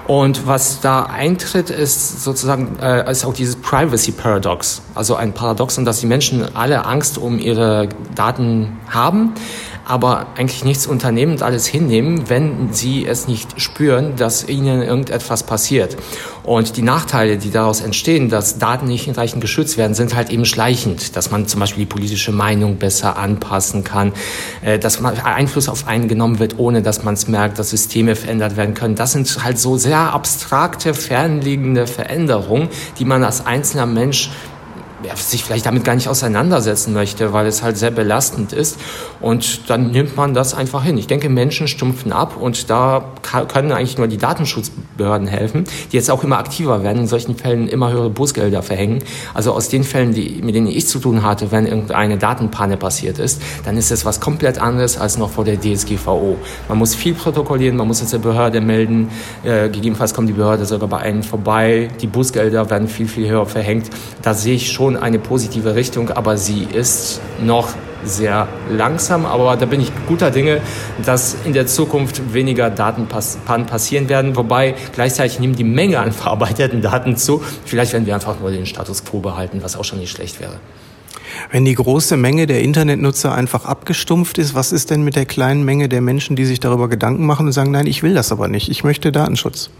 Und 0.06 0.46
was 0.46 0.80
da 0.80 1.04
eintritt, 1.04 1.70
ist 1.70 2.24
sozusagen, 2.24 2.78
äh, 2.82 3.08
ist 3.10 3.24
auch 3.24 3.34
dieses 3.34 3.56
Privacy 3.56 4.10
Paradox. 4.10 4.82
Also 4.94 5.14
ein 5.14 5.32
Paradoxon, 5.32 5.84
dass 5.84 6.00
die 6.00 6.06
Menschen 6.06 6.56
alle 6.56 6.84
Angst 6.84 7.16
um 7.18 7.38
ihre 7.38 7.88
Daten 8.16 8.78
haben 8.88 9.34
aber 9.84 10.26
eigentlich 10.36 10.64
nichts 10.64 10.86
unternehmen 10.86 11.32
und 11.32 11.42
alles 11.42 11.66
hinnehmen, 11.66 12.28
wenn 12.28 12.72
sie 12.72 13.06
es 13.06 13.28
nicht 13.28 13.60
spüren, 13.60 14.16
dass 14.16 14.48
ihnen 14.48 14.82
irgendetwas 14.82 15.42
passiert. 15.42 15.96
Und 16.42 16.76
die 16.76 16.82
Nachteile, 16.82 17.36
die 17.36 17.50
daraus 17.50 17.80
entstehen, 17.80 18.28
dass 18.28 18.58
Daten 18.58 18.86
nicht 18.86 19.04
hinreichend 19.04 19.40
geschützt 19.40 19.76
werden, 19.76 19.94
sind 19.94 20.14
halt 20.14 20.30
eben 20.30 20.44
schleichend, 20.44 21.16
dass 21.16 21.30
man 21.30 21.46
zum 21.46 21.60
Beispiel 21.60 21.84
die 21.84 21.90
politische 21.90 22.32
Meinung 22.32 22.76
besser 22.76 23.18
anpassen 23.18 23.84
kann, 23.84 24.12
äh, 24.62 24.78
dass 24.78 25.00
man 25.00 25.18
Einfluss 25.18 25.68
auf 25.68 25.86
einen 25.86 26.08
genommen 26.08 26.38
wird, 26.38 26.58
ohne 26.58 26.82
dass 26.82 27.02
man 27.02 27.14
es 27.14 27.28
merkt, 27.28 27.58
dass 27.58 27.70
Systeme 27.70 28.16
verändert 28.16 28.56
werden 28.56 28.74
können. 28.74 28.94
Das 28.94 29.12
sind 29.12 29.44
halt 29.44 29.58
so 29.58 29.76
sehr 29.76 30.12
abstrakte, 30.12 30.94
fernliegende 30.94 31.86
Veränderungen, 31.86 32.68
die 32.98 33.04
man 33.04 33.22
als 33.22 33.44
einzelner 33.46 33.86
Mensch 33.86 34.30
ja, 35.04 35.16
sich 35.16 35.44
vielleicht 35.44 35.66
damit 35.66 35.84
gar 35.84 35.94
nicht 35.94 36.08
auseinandersetzen 36.08 36.92
möchte, 36.92 37.32
weil 37.32 37.46
es 37.46 37.62
halt 37.62 37.76
sehr 37.76 37.90
belastend 37.90 38.52
ist. 38.52 38.78
Und 39.20 39.68
dann 39.70 39.90
nimmt 39.90 40.16
man 40.16 40.34
das 40.34 40.54
einfach 40.54 40.84
hin. 40.84 40.98
Ich 40.98 41.06
denke, 41.06 41.28
Menschen 41.28 41.68
stumpfen 41.68 42.12
ab 42.12 42.36
und 42.38 42.70
da 42.70 43.04
können 43.48 43.72
eigentlich 43.72 43.98
nur 43.98 44.08
die 44.08 44.18
Datenschutzbehörden 44.18 45.28
helfen, 45.28 45.64
die 45.92 45.96
jetzt 45.96 46.10
auch 46.10 46.24
immer 46.24 46.38
aktiver 46.38 46.82
werden, 46.82 47.00
in 47.00 47.06
solchen 47.06 47.36
Fällen 47.36 47.68
immer 47.68 47.90
höhere 47.90 48.10
Bußgelder 48.10 48.62
verhängen. 48.62 49.02
Also 49.34 49.52
aus 49.52 49.68
den 49.68 49.84
Fällen, 49.84 50.12
die, 50.12 50.40
mit 50.42 50.54
denen 50.54 50.66
ich 50.66 50.88
zu 50.88 50.98
tun 50.98 51.22
hatte, 51.22 51.50
wenn 51.50 51.66
irgendeine 51.66 52.18
Datenpanne 52.18 52.76
passiert 52.76 53.18
ist, 53.18 53.40
dann 53.64 53.76
ist 53.76 53.90
es 53.90 54.04
was 54.04 54.20
komplett 54.20 54.58
anderes 54.58 54.98
als 54.98 55.18
noch 55.18 55.30
vor 55.30 55.44
der 55.44 55.60
DSGVO. 55.60 56.36
Man 56.68 56.78
muss 56.78 56.94
viel 56.94 57.14
protokollieren, 57.14 57.76
man 57.76 57.86
muss 57.86 58.02
es 58.02 58.10
der 58.10 58.18
Behörde 58.18 58.60
melden, 58.60 59.08
äh, 59.44 59.68
gegebenenfalls 59.68 60.14
kommt 60.14 60.28
die 60.28 60.34
Behörde 60.34 60.64
sogar 60.64 60.88
bei 60.88 60.98
einem 60.98 61.22
vorbei, 61.22 61.88
die 62.00 62.06
Bußgelder 62.06 62.70
werden 62.70 62.88
viel, 62.88 63.08
viel 63.08 63.28
höher 63.28 63.46
verhängt. 63.46 63.90
Da 64.22 64.34
sehe 64.34 64.54
ich 64.54 64.70
schon 64.70 64.89
eine 64.96 65.18
positive 65.18 65.74
Richtung, 65.74 66.10
aber 66.10 66.36
sie 66.36 66.64
ist 66.64 67.20
noch 67.42 67.68
sehr 68.04 68.48
langsam. 68.70 69.26
Aber 69.26 69.56
da 69.56 69.66
bin 69.66 69.80
ich 69.80 69.90
guter 70.06 70.30
Dinge, 70.30 70.60
dass 71.04 71.36
in 71.44 71.52
der 71.52 71.66
Zukunft 71.66 72.32
weniger 72.32 72.70
Datenpannen 72.70 73.66
passieren 73.66 74.08
werden. 74.08 74.36
Wobei 74.36 74.74
gleichzeitig 74.94 75.38
nimmt 75.40 75.58
die 75.58 75.64
Menge 75.64 75.98
an 75.98 76.12
verarbeiteten 76.20 76.82
Daten 76.82 77.16
zu. 77.16 77.42
Vielleicht 77.64 77.92
werden 77.92 78.06
wir 78.06 78.14
einfach 78.14 78.40
nur 78.40 78.50
den 78.50 78.66
Status 78.66 79.04
quo 79.04 79.20
behalten, 79.20 79.62
was 79.62 79.76
auch 79.76 79.84
schon 79.84 79.98
nicht 79.98 80.10
schlecht 80.10 80.40
wäre. 80.40 80.54
Wenn 81.50 81.64
die 81.64 81.74
große 81.74 82.16
Menge 82.16 82.46
der 82.46 82.60
Internetnutzer 82.62 83.34
einfach 83.34 83.64
abgestumpft 83.64 84.38
ist, 84.38 84.54
was 84.54 84.72
ist 84.72 84.90
denn 84.90 85.02
mit 85.02 85.16
der 85.16 85.26
kleinen 85.26 85.64
Menge 85.64 85.88
der 85.88 86.00
Menschen, 86.00 86.36
die 86.36 86.44
sich 86.44 86.60
darüber 86.60 86.88
Gedanken 86.88 87.26
machen 87.26 87.46
und 87.46 87.52
sagen, 87.52 87.70
nein, 87.70 87.86
ich 87.86 88.02
will 88.02 88.14
das 88.14 88.32
aber 88.32 88.48
nicht, 88.48 88.68
ich 88.68 88.84
möchte 88.84 89.12
Datenschutz? 89.12 89.70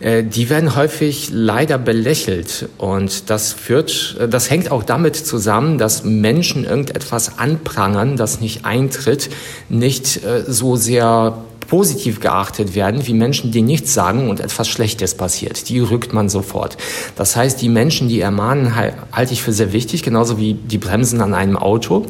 Äh, 0.00 0.22
die 0.22 0.50
werden 0.50 0.76
häufig 0.76 1.30
leider 1.32 1.78
belächelt 1.78 2.68
und 2.78 3.30
das 3.30 3.52
führt, 3.52 4.16
äh, 4.20 4.28
das 4.28 4.50
hängt 4.50 4.70
auch 4.70 4.82
damit 4.82 5.16
zusammen, 5.16 5.78
dass 5.78 6.04
Menschen 6.04 6.64
irgendetwas 6.64 7.38
anprangern, 7.38 8.16
das 8.16 8.40
nicht 8.40 8.64
eintritt, 8.64 9.30
nicht 9.68 10.24
äh, 10.24 10.44
so 10.46 10.76
sehr 10.76 11.38
positiv 11.66 12.20
geachtet 12.20 12.74
werden 12.74 13.06
wie 13.06 13.14
Menschen, 13.14 13.50
die 13.50 13.62
nichts 13.62 13.94
sagen 13.94 14.30
und 14.30 14.40
etwas 14.40 14.68
Schlechtes 14.68 15.14
passiert. 15.14 15.68
Die 15.68 15.80
rückt 15.80 16.12
man 16.12 16.28
sofort. 16.28 16.76
Das 17.16 17.36
heißt, 17.36 17.60
die 17.60 17.68
Menschen, 17.68 18.08
die 18.08 18.20
ermahnen, 18.20 18.74
halte 18.76 19.32
ich 19.32 19.42
für 19.42 19.52
sehr 19.52 19.72
wichtig, 19.72 20.02
genauso 20.02 20.38
wie 20.38 20.54
die 20.54 20.78
Bremsen 20.78 21.20
an 21.20 21.34
einem 21.34 21.56
Auto. 21.56 22.06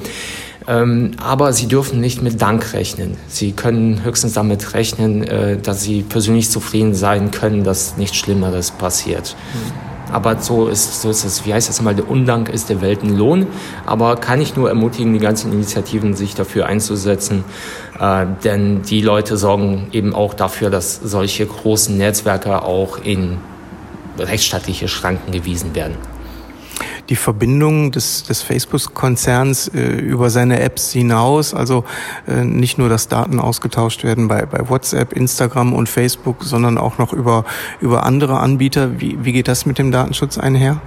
Ähm, 0.68 1.12
aber 1.22 1.52
sie 1.52 1.68
dürfen 1.68 2.00
nicht 2.00 2.22
mit 2.22 2.42
Dank 2.42 2.72
rechnen. 2.72 3.16
Sie 3.28 3.52
können 3.52 4.02
höchstens 4.02 4.32
damit 4.32 4.74
rechnen, 4.74 5.22
äh, 5.22 5.58
dass 5.58 5.82
sie 5.82 6.02
persönlich 6.02 6.50
zufrieden 6.50 6.94
sein 6.94 7.30
können, 7.30 7.62
dass 7.62 7.96
nichts 7.96 8.16
Schlimmeres 8.16 8.72
passiert. 8.72 9.36
Mhm. 9.54 9.95
Aber 10.16 10.38
so 10.38 10.68
ist, 10.68 11.02
so 11.02 11.10
ist 11.10 11.26
es, 11.26 11.44
wie 11.44 11.52
heißt 11.52 11.68
das 11.68 11.82
mal, 11.82 11.94
der 11.94 12.08
Undank 12.08 12.48
ist 12.48 12.70
der 12.70 12.80
Weltenlohn. 12.80 13.48
Aber 13.84 14.16
kann 14.16 14.40
ich 14.40 14.56
nur 14.56 14.70
ermutigen, 14.70 15.12
die 15.12 15.18
ganzen 15.18 15.52
Initiativen 15.52 16.14
sich 16.14 16.34
dafür 16.34 16.64
einzusetzen. 16.64 17.44
Äh, 18.00 18.24
denn 18.42 18.80
die 18.80 19.02
Leute 19.02 19.36
sorgen 19.36 19.88
eben 19.92 20.14
auch 20.14 20.32
dafür, 20.32 20.70
dass 20.70 20.94
solche 20.96 21.44
großen 21.44 21.98
Netzwerke 21.98 22.62
auch 22.62 22.96
in 22.96 23.36
rechtsstaatliche 24.18 24.88
Schranken 24.88 25.32
gewiesen 25.32 25.74
werden 25.74 25.96
die 27.08 27.16
Verbindung 27.16 27.92
des, 27.92 28.24
des 28.24 28.42
Facebook-Konzerns 28.42 29.68
äh, 29.68 29.80
über 29.80 30.30
seine 30.30 30.60
Apps 30.60 30.92
hinaus. 30.92 31.54
Also 31.54 31.84
äh, 32.26 32.44
nicht 32.44 32.78
nur, 32.78 32.88
dass 32.88 33.08
Daten 33.08 33.38
ausgetauscht 33.38 34.04
werden 34.04 34.28
bei, 34.28 34.46
bei 34.46 34.68
WhatsApp, 34.68 35.12
Instagram 35.12 35.72
und 35.72 35.88
Facebook, 35.88 36.44
sondern 36.44 36.78
auch 36.78 36.98
noch 36.98 37.12
über, 37.12 37.44
über 37.80 38.04
andere 38.04 38.40
Anbieter. 38.40 39.00
Wie, 39.00 39.18
wie 39.24 39.32
geht 39.32 39.48
das 39.48 39.66
mit 39.66 39.78
dem 39.78 39.92
Datenschutz 39.92 40.38
einher? 40.38 40.80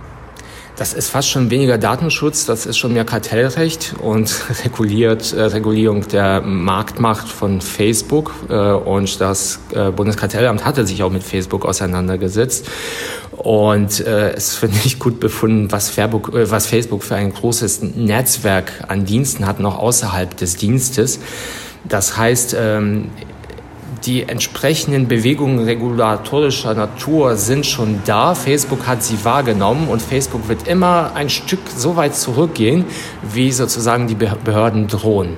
Das 0.80 0.94
ist 0.94 1.10
fast 1.10 1.30
schon 1.30 1.50
weniger 1.50 1.78
Datenschutz, 1.78 2.46
das 2.46 2.66
ist 2.66 2.78
schon 2.78 2.94
mehr 2.94 3.04
Kartellrecht 3.04 3.96
und 4.02 4.34
reguliert 4.64 5.34
äh, 5.34 5.42
Regulierung 5.42 6.08
der 6.08 6.40
Marktmacht 6.40 7.28
von 7.28 7.60
Facebook. 7.60 8.34
Äh, 8.48 8.54
und 8.54 9.20
das 9.20 9.60
äh, 9.74 9.92
Bundeskartellamt 9.92 10.64
hatte 10.64 10.86
sich 10.88 11.04
auch 11.04 11.12
mit 11.12 11.22
Facebook 11.22 11.66
auseinandergesetzt. 11.66 12.70
Und 13.40 14.06
äh, 14.06 14.34
es 14.34 14.62
wird 14.62 14.74
nicht 14.84 15.00
gut 15.00 15.22
befunden, 15.22 15.72
was 15.72 15.90
Facebook, 15.90 16.36
äh, 16.36 16.52
was 16.52 16.68
Facebook 16.68 17.04
für 17.04 17.16
ein 17.16 17.34
großes 17.34 17.82
Netzwerk 17.96 18.84
an 18.90 19.06
Diensten 19.06 19.48
hat, 19.48 19.62
noch 19.62 19.80
außerhalb 19.80 20.36
des 20.36 20.58
Dienstes. 20.58 21.20
Das 21.88 22.18
heißt, 22.18 22.54
ähm, 22.60 23.10
die 24.04 24.24
entsprechenden 24.24 25.08
Bewegungen 25.08 25.60
regulatorischer 25.64 26.74
Natur 26.74 27.38
sind 27.38 27.66
schon 27.66 28.02
da. 28.06 28.36
Facebook 28.36 28.86
hat 28.86 29.04
sie 29.04 29.24
wahrgenommen 29.24 29.88
und 29.88 30.02
Facebook 30.02 30.50
wird 30.50 30.68
immer 30.68 31.14
ein 31.16 31.30
Stück 31.30 31.62
so 31.74 31.96
weit 31.96 32.16
zurückgehen, 32.16 32.84
wie 33.24 33.54
sozusagen 33.54 34.08
die 34.08 34.16
Behörden 34.16 34.88
drohen. 34.88 35.38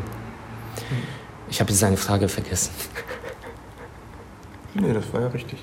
Ich 1.52 1.60
habe 1.60 1.70
jetzt 1.70 1.84
eine 1.84 1.98
Frage 1.98 2.28
vergessen. 2.28 2.72
Nee, 4.74 4.94
das 4.94 5.04
war 5.14 5.22
ja 5.22 5.28
richtig. 5.28 5.60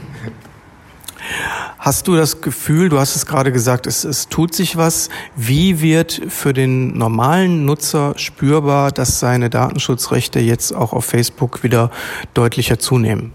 Hast 1.79 2.07
du 2.07 2.15
das 2.15 2.41
Gefühl, 2.41 2.89
du 2.89 2.99
hast 2.99 3.15
es 3.15 3.25
gerade 3.25 3.51
gesagt, 3.51 3.87
es, 3.87 4.03
es 4.03 4.29
tut 4.29 4.53
sich 4.53 4.77
was. 4.77 5.09
Wie 5.35 5.81
wird 5.81 6.21
für 6.27 6.53
den 6.53 6.97
normalen 6.97 7.65
Nutzer 7.65 8.13
spürbar, 8.17 8.91
dass 8.91 9.19
seine 9.19 9.49
Datenschutzrechte 9.49 10.39
jetzt 10.39 10.75
auch 10.75 10.93
auf 10.93 11.05
Facebook 11.05 11.63
wieder 11.63 11.89
deutlicher 12.33 12.77
zunehmen? 12.77 13.31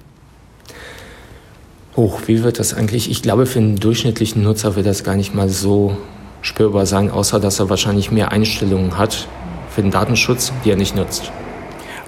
Hoch, 1.96 2.20
wie 2.26 2.42
wird 2.42 2.58
das 2.58 2.75
eigentlich? 2.75 3.10
Ich 3.10 3.22
glaube, 3.22 3.46
für 3.46 3.58
einen 3.58 3.76
durchschnittlichen 3.76 4.42
Nutzer 4.42 4.76
wird 4.76 4.86
das 4.86 5.02
gar 5.02 5.16
nicht 5.16 5.34
mal 5.34 5.48
so 5.48 5.96
spürbar 6.42 6.86
sein, 6.86 7.10
außer 7.10 7.40
dass 7.40 7.58
er 7.58 7.70
wahrscheinlich 7.70 8.10
mehr 8.10 8.32
Einstellungen 8.32 8.98
hat 8.98 9.26
für 9.70 9.82
den 9.82 9.90
Datenschutz, 9.90 10.52
die 10.64 10.70
er 10.70 10.76
nicht 10.76 10.94
nutzt. 10.94 11.32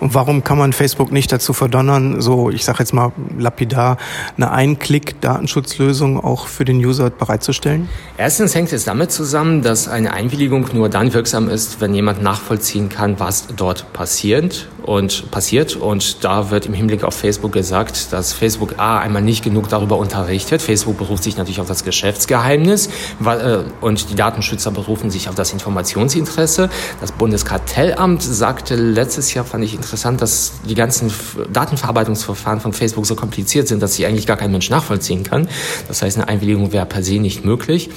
Und 0.01 0.15
warum 0.15 0.45
kann 0.45 0.59
man 0.59 0.73
Facebook 0.73 1.13
nicht 1.13 1.33
dazu 1.33 1.53
verdonnern, 1.53 2.21
so, 2.21 2.51
ich 2.51 2.65
sage 2.65 2.79
jetzt 2.81 2.93
mal 2.93 3.13
lapidar, 3.37 3.97
eine 4.37 4.51
Ein-Klick-Datenschutzlösung 4.51 6.23
auch 6.23 6.47
für 6.47 6.65
den 6.65 6.79
User 6.79 7.11
bereitzustellen? 7.11 7.89
Erstens 8.17 8.55
hängt 8.55 8.73
es 8.73 8.85
damit 8.85 9.11
zusammen, 9.11 9.63
dass 9.63 9.89
eine 9.89 10.13
Einwilligung 10.13 10.69
nur 10.73 10.89
dann 10.89 11.13
wirksam 11.13 11.49
ist, 11.49 11.81
wenn 11.81 11.95
jemand 11.95 12.23
nachvollziehen 12.23 12.89
kann, 12.89 13.19
was 13.19 13.49
dort 13.57 13.93
passiert 13.93 14.69
und 14.89 15.31
passiert. 15.31 15.77
Und 15.77 16.25
da 16.25 16.51
wird 16.51 16.65
im 16.65 16.73
Hinblick 16.73 17.05
auf 17.05 17.15
Facebook 17.15 17.53
gesagt, 17.53 18.11
dass 18.11 18.33
Facebook 18.33 18.79
A 18.79 18.99
einmal 18.99 19.21
nicht 19.21 19.45
genug 19.45 19.69
darüber 19.69 19.99
unterrichtet. 19.99 20.63
Facebook 20.63 20.97
beruft 20.97 21.25
sich 21.25 21.37
natürlich 21.37 21.61
auf 21.61 21.69
das 21.69 21.85
Geschäftsgeheimnis 21.85 22.89
äh, 23.23 23.59
und 23.83 24.11
die 24.11 24.15
Datenschützer 24.15 24.71
berufen 24.71 25.11
sich 25.11 25.29
auf 25.29 25.35
das 25.35 25.53
Informationsinteresse. 25.53 26.71
Das 27.03 27.13
Bundeskartellamt 27.13 28.23
sagte 28.23 28.77
letztes 28.77 29.35
Jahr, 29.35 29.45
fand 29.45 29.63
ich 29.63 29.75
interessant, 29.75 30.23
dass 30.23 30.53
die 30.67 30.75
ganzen 30.75 31.13
Datenverarbeitungsverfahren 31.53 32.61
von 32.61 32.73
Facebook 32.73 33.05
so 33.05 33.15
kompliziert 33.15 33.69
sind, 33.69 33.83
dass 33.83 33.95
sie 33.95 34.07
eigentlich 34.07 34.27
gar 34.27 34.39
kein 34.39 34.51
Mensch 34.51 34.71
nachvollziehen 34.71 35.23
kann. 35.23 35.49
Das 35.87 36.01
heißt, 36.01 36.17
eine 36.17 36.29
Einwilligung 36.29 36.73
wäre 36.73 36.87
per 36.87 37.03
se 37.03 37.19
nicht 37.19 37.45
möglich. 37.45 37.91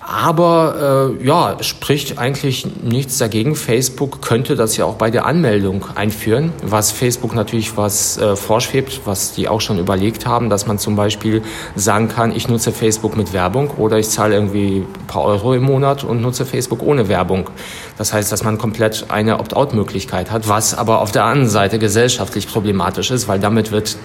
Aber 0.00 1.16
äh, 1.20 1.26
ja, 1.26 1.56
spricht 1.60 2.18
eigentlich 2.18 2.66
nichts 2.82 3.18
dagegen. 3.18 3.56
Facebook 3.56 4.22
könnte 4.22 4.54
das 4.54 4.76
ja 4.76 4.84
auch 4.84 4.94
bei 4.94 5.10
der 5.10 5.26
Anmeldung 5.26 5.84
einführen, 5.94 6.19
was 6.62 6.90
Facebook 6.90 7.34
natürlich 7.34 7.76
was 7.76 8.18
äh, 8.18 8.36
vorschwebt, 8.36 9.00
was 9.04 9.32
die 9.32 9.48
auch 9.48 9.60
schon 9.60 9.78
überlegt 9.78 10.26
haben, 10.26 10.50
dass 10.50 10.66
man 10.66 10.78
zum 10.78 10.96
Beispiel 10.96 11.42
sagen 11.74 12.08
kann, 12.08 12.34
ich 12.34 12.48
nutze 12.48 12.72
Facebook 12.72 13.16
mit 13.16 13.32
Werbung 13.32 13.70
oder 13.70 13.98
ich 13.98 14.08
zahle 14.08 14.34
irgendwie 14.34 14.78
ein 14.78 15.06
paar 15.06 15.24
Euro 15.24 15.54
im 15.54 15.62
Monat 15.62 16.04
und 16.04 16.20
nutze 16.20 16.46
Facebook 16.46 16.82
ohne 16.82 17.08
Werbung. 17.08 17.50
Das 17.98 18.12
heißt, 18.12 18.30
dass 18.30 18.44
man 18.44 18.58
komplett 18.58 19.06
eine 19.08 19.40
Opt-out-Möglichkeit 19.40 20.30
hat, 20.30 20.48
was 20.48 20.74
aber 20.74 21.00
auf 21.00 21.12
der 21.12 21.24
anderen 21.24 21.50
Seite 21.50 21.78
gesellschaftlich 21.78 22.48
problematisch 22.48 23.10
ist, 23.10 23.28
weil 23.28 23.40
damit 23.40 23.72
wird 23.72 23.96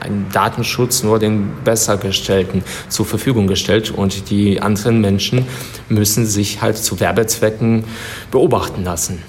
ein 0.00 0.26
Datenschutz 0.32 1.02
nur 1.02 1.18
den 1.18 1.52
Bessergestellten 1.64 2.64
zur 2.88 3.06
Verfügung 3.06 3.46
gestellt 3.46 3.90
und 3.90 4.30
die 4.30 4.60
anderen 4.60 5.00
Menschen 5.00 5.46
müssen 5.88 6.26
sich 6.26 6.60
halt 6.60 6.76
zu 6.76 7.00
Werbezwecken 7.00 7.84
beobachten 8.30 8.84
lassen. 8.84 9.22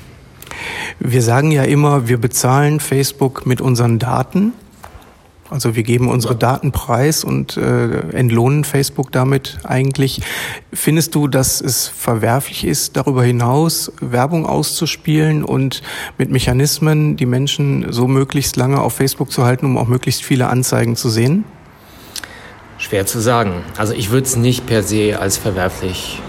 Wir 0.99 1.21
sagen 1.21 1.51
ja 1.51 1.63
immer, 1.63 2.07
wir 2.07 2.17
bezahlen 2.17 2.79
Facebook 2.79 3.45
mit 3.45 3.61
unseren 3.61 3.99
Daten. 3.99 4.53
Also 5.49 5.75
wir 5.75 5.83
geben 5.83 6.09
unsere 6.09 6.35
Daten 6.35 6.71
preis 6.71 7.23
und 7.23 7.57
äh, 7.57 7.99
entlohnen 8.11 8.63
Facebook 8.63 9.11
damit 9.11 9.59
eigentlich. 9.63 10.21
Findest 10.73 11.13
du, 11.13 11.27
dass 11.27 11.61
es 11.61 11.87
verwerflich 11.87 12.65
ist, 12.65 12.97
darüber 12.97 13.23
hinaus 13.23 13.91
Werbung 13.99 14.47
auszuspielen 14.47 15.43
und 15.43 15.83
mit 16.17 16.31
Mechanismen 16.31 17.17
die 17.17 17.27
Menschen 17.27 17.91
so 17.91 18.07
möglichst 18.07 18.55
lange 18.55 18.81
auf 18.81 18.93
Facebook 18.95 19.31
zu 19.31 19.43
halten, 19.45 19.67
um 19.67 19.77
auch 19.77 19.87
möglichst 19.87 20.23
viele 20.23 20.47
Anzeigen 20.47 20.95
zu 20.95 21.09
sehen? 21.09 21.43
Schwer 22.79 23.05
zu 23.05 23.19
sagen. 23.19 23.61
Also 23.77 23.93
ich 23.93 24.09
würde 24.09 24.25
es 24.25 24.35
nicht 24.35 24.65
per 24.65 24.81
se 24.81 25.19
als 25.19 25.37
verwerflich 25.37 26.19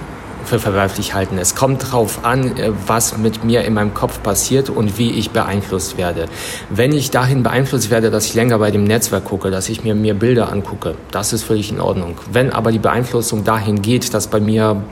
für 0.47 0.59
verwerflich 0.59 1.15
halten. 1.15 1.39
Es 1.39 1.55
kommt 1.55 1.83
darauf 1.83 2.25
an, 2.25 2.57
äh, 2.57 2.71
was 2.87 3.17
mit 3.19 3.45
mir 3.45 3.63
in 3.63 3.75
meinem 3.75 3.95
Kopf 3.95 4.23
passiert 4.23 4.71
und 4.71 4.99
wie 4.99 5.11
ich 5.11 5.31
beeinflusst 5.31 5.97
werde. 5.97 6.27
Wenn 6.71 6.93
ich 6.93 7.11
dahin 7.11 7.43
beeinflusst 7.43 7.91
werde, 7.91 8.11
dass 8.11 8.27
ich 8.27 8.35
länger 8.35 8.59
bei 8.59 8.71
dem 8.71 8.85
Netzwerk 8.85 9.25
gucke, 9.25 9.51
dass 9.51 9.69
ich 9.69 9.85
mir, 9.85 9.95
mir 9.95 10.15
Bilder 10.15 10.53
angucke, 10.53 10.95
das 11.11 11.33
ist 11.33 11.45
völlig 11.45 11.71
in 11.71 11.81
Ordnung. 11.81 12.19
Wenn 12.31 12.53
aber 12.53 12.73
die 12.73 12.79
Beeinflussung 12.79 13.45
dahin 13.45 13.83
geht, 13.83 14.15
dass 14.15 14.29
bei 14.29 14.41
mir 14.41 14.83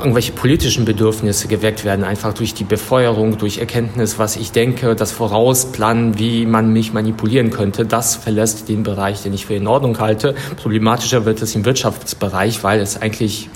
irgendwelche 0.00 0.32
politischen 0.32 0.84
Bedürfnisse 0.84 1.46
geweckt 1.46 1.84
werden, 1.84 2.04
einfach 2.04 2.32
durch 2.32 2.54
die 2.54 2.64
Befeuerung, 2.64 3.38
durch 3.38 3.58
Erkenntnis, 3.58 4.18
was 4.18 4.36
ich 4.36 4.50
denke, 4.50 4.96
das 4.96 5.12
Vorausplanen, 5.12 6.18
wie 6.18 6.46
man 6.46 6.72
mich 6.72 6.92
manipulieren 6.92 7.50
könnte, 7.50 7.84
das 7.84 8.16
verlässt 8.16 8.68
den 8.68 8.82
Bereich, 8.82 9.22
den 9.22 9.34
ich 9.34 9.46
für 9.46 9.54
in 9.54 9.66
Ordnung 9.66 9.98
halte. 9.98 10.34
Problematischer 10.56 11.24
wird 11.24 11.42
es 11.42 11.54
im 11.54 11.64
Wirtschaftsbereich, 11.64 12.64
weil 12.64 12.80
es 12.80 13.00
eigentlich 13.00 13.50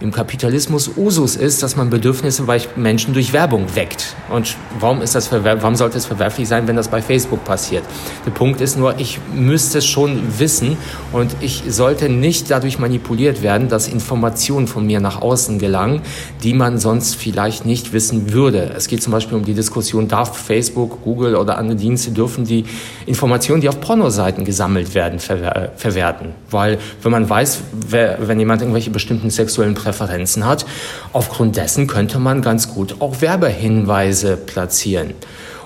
im 0.00 0.12
Kapitalismus 0.12 0.90
Usus 0.96 1.36
ist, 1.36 1.62
dass 1.62 1.76
man 1.76 1.90
Bedürfnisse 1.90 2.44
bei 2.44 2.60
Menschen 2.74 3.12
durch 3.12 3.34
Werbung 3.34 3.66
weckt. 3.74 4.16
Und 4.30 4.56
warum, 4.78 5.02
ist 5.02 5.14
das 5.14 5.30
warum 5.30 5.76
sollte 5.76 5.98
es 5.98 6.06
verwerflich 6.06 6.48
sein, 6.48 6.66
wenn 6.66 6.76
das 6.76 6.88
bei 6.88 7.02
Facebook 7.02 7.44
passiert? 7.44 7.84
Der 8.24 8.30
Punkt 8.30 8.62
ist 8.62 8.78
nur, 8.78 8.98
ich 8.98 9.18
müsste 9.34 9.78
es 9.78 9.86
schon 9.86 10.38
wissen 10.38 10.78
und 11.12 11.30
ich 11.40 11.64
sollte 11.68 12.08
nicht 12.08 12.50
dadurch 12.50 12.78
manipuliert 12.78 13.42
werden, 13.42 13.68
dass 13.68 13.88
Informationen 13.88 14.66
von 14.66 14.86
mir 14.86 15.00
nach 15.00 15.20
außen 15.20 15.58
gelangen, 15.58 16.00
die 16.42 16.54
man 16.54 16.78
sonst 16.78 17.16
vielleicht 17.16 17.66
nicht 17.66 17.92
wissen 17.92 18.32
würde. 18.32 18.72
Es 18.74 18.88
geht 18.88 19.02
zum 19.02 19.12
Beispiel 19.12 19.36
um 19.36 19.44
die 19.44 19.54
Diskussion, 19.54 20.08
darf 20.08 20.34
Facebook, 20.34 21.02
Google 21.04 21.36
oder 21.36 21.58
andere 21.58 21.76
Dienste 21.76 22.10
dürfen 22.10 22.44
die 22.44 22.64
Informationen, 23.04 23.60
die 23.60 23.68
auf 23.68 23.80
Pornoseiten 23.80 24.46
gesammelt 24.46 24.94
werden, 24.94 25.18
verwerten? 25.18 26.32
Weil 26.50 26.78
wenn 27.02 27.12
man 27.12 27.28
weiß, 27.28 27.60
wer, 27.88 28.18
wenn 28.26 28.38
jemand 28.38 28.62
irgendwelche 28.62 28.90
bestimmten 28.90 29.28
sexuellen 29.28 29.74
Präferenzen 29.74 29.89
Präferenzen 29.90 30.46
hat. 30.46 30.66
Aufgrund 31.12 31.56
dessen 31.56 31.86
könnte 31.86 32.18
man 32.18 32.42
ganz 32.42 32.72
gut 32.72 32.96
auch 33.00 33.20
Werbehinweise 33.20 34.36
platzieren. 34.36 35.14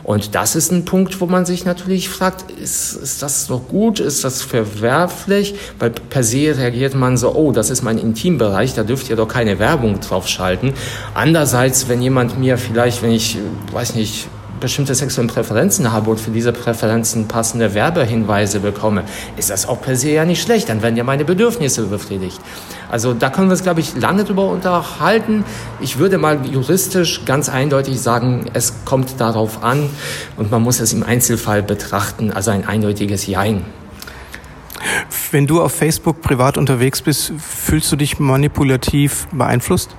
Und 0.03 0.35
das 0.35 0.55
ist 0.55 0.71
ein 0.71 0.85
Punkt, 0.85 1.21
wo 1.23 1.27
man 1.27 1.47
sich 1.47 1.65
natürlich 1.65 2.11
fragt, 2.11 2.51
ist, 2.51 2.93
ist 2.93 3.23
das 3.23 3.49
noch 3.49 3.69
gut, 3.69 4.01
ist 4.01 4.23
das 4.23 4.43
verwerflich? 4.43 5.55
Weil 5.79 5.91
per 5.91 6.23
se 6.23 6.55
reagiert 6.59 6.95
man 6.95 7.17
so, 7.17 7.35
oh, 7.35 7.53
das 7.53 7.71
ist 7.71 7.83
mein 7.83 7.97
Intimbereich, 7.97 8.75
da 8.75 8.83
dürft 8.83 9.09
ihr 9.09 9.17
doch 9.17 9.29
keine 9.29 9.59
Werbung 9.59 10.01
drauf 10.01 10.29
schalten. 10.29 10.75
Andererseits, 11.15 11.89
wenn 11.89 12.03
jemand 12.03 12.39
mir 12.39 12.59
vielleicht, 12.59 13.03
wenn 13.03 13.13
ich, 13.13 13.39
weiß 13.73 13.95
nicht, 13.95 14.29
bestimmte 14.65 14.95
sexuelle 14.95 15.29
Präferenzen 15.29 15.93
habe 15.93 16.11
und 16.11 16.19
für 16.19 16.31
diese 16.31 16.51
Präferenzen 16.51 17.29
passende 17.29 17.75
Werbehinweise 17.75 18.61
bekomme, 18.61 19.05
ist 19.37 19.51
das 19.51 19.69
auch 19.69 19.81
per 19.83 19.95
se 19.95 20.11
ja 20.11 20.25
nicht 20.25 20.41
schlecht. 20.41 20.71
Dann 20.71 20.81
werden 20.83 20.97
ja 20.97 21.05
meine 21.05 21.27
Bedürfnisse 21.27 21.83
befriedigt. 21.83 22.41
Also 22.91 23.13
da 23.13 23.29
können 23.29 23.49
wir 23.49 23.53
uns, 23.53 23.63
glaube 23.63 23.81
ich, 23.81 23.95
lange 23.97 24.25
drüber 24.25 24.49
unterhalten. 24.49 25.45
Ich 25.81 25.99
würde 25.99 26.17
mal 26.17 26.47
juristisch 26.47 27.27
ganz 27.27 27.51
eindeutig 27.51 28.01
sagen, 28.01 28.47
es 28.55 28.73
kommt 28.87 29.21
darauf 29.21 29.63
an 29.63 29.91
und 30.39 30.51
man 30.51 30.63
muss 30.63 30.81
es 30.81 30.95
im 30.95 31.03
Einzelfall 31.03 31.63
betrachten, 31.63 32.33
also 32.33 32.51
ein 32.51 32.67
eindeutiges 32.67 33.27
Jein. 33.27 33.67
Wenn 35.31 35.47
du 35.47 35.61
auf 35.61 35.75
Facebook 35.75 36.23
privat 36.23 36.57
unterwegs 36.57 37.03
bist, 37.03 37.33
fühlst 37.39 37.93
du 37.93 37.97
dich 37.97 38.19
manipulativ 38.19 39.27
beeinflusst? 39.31 39.95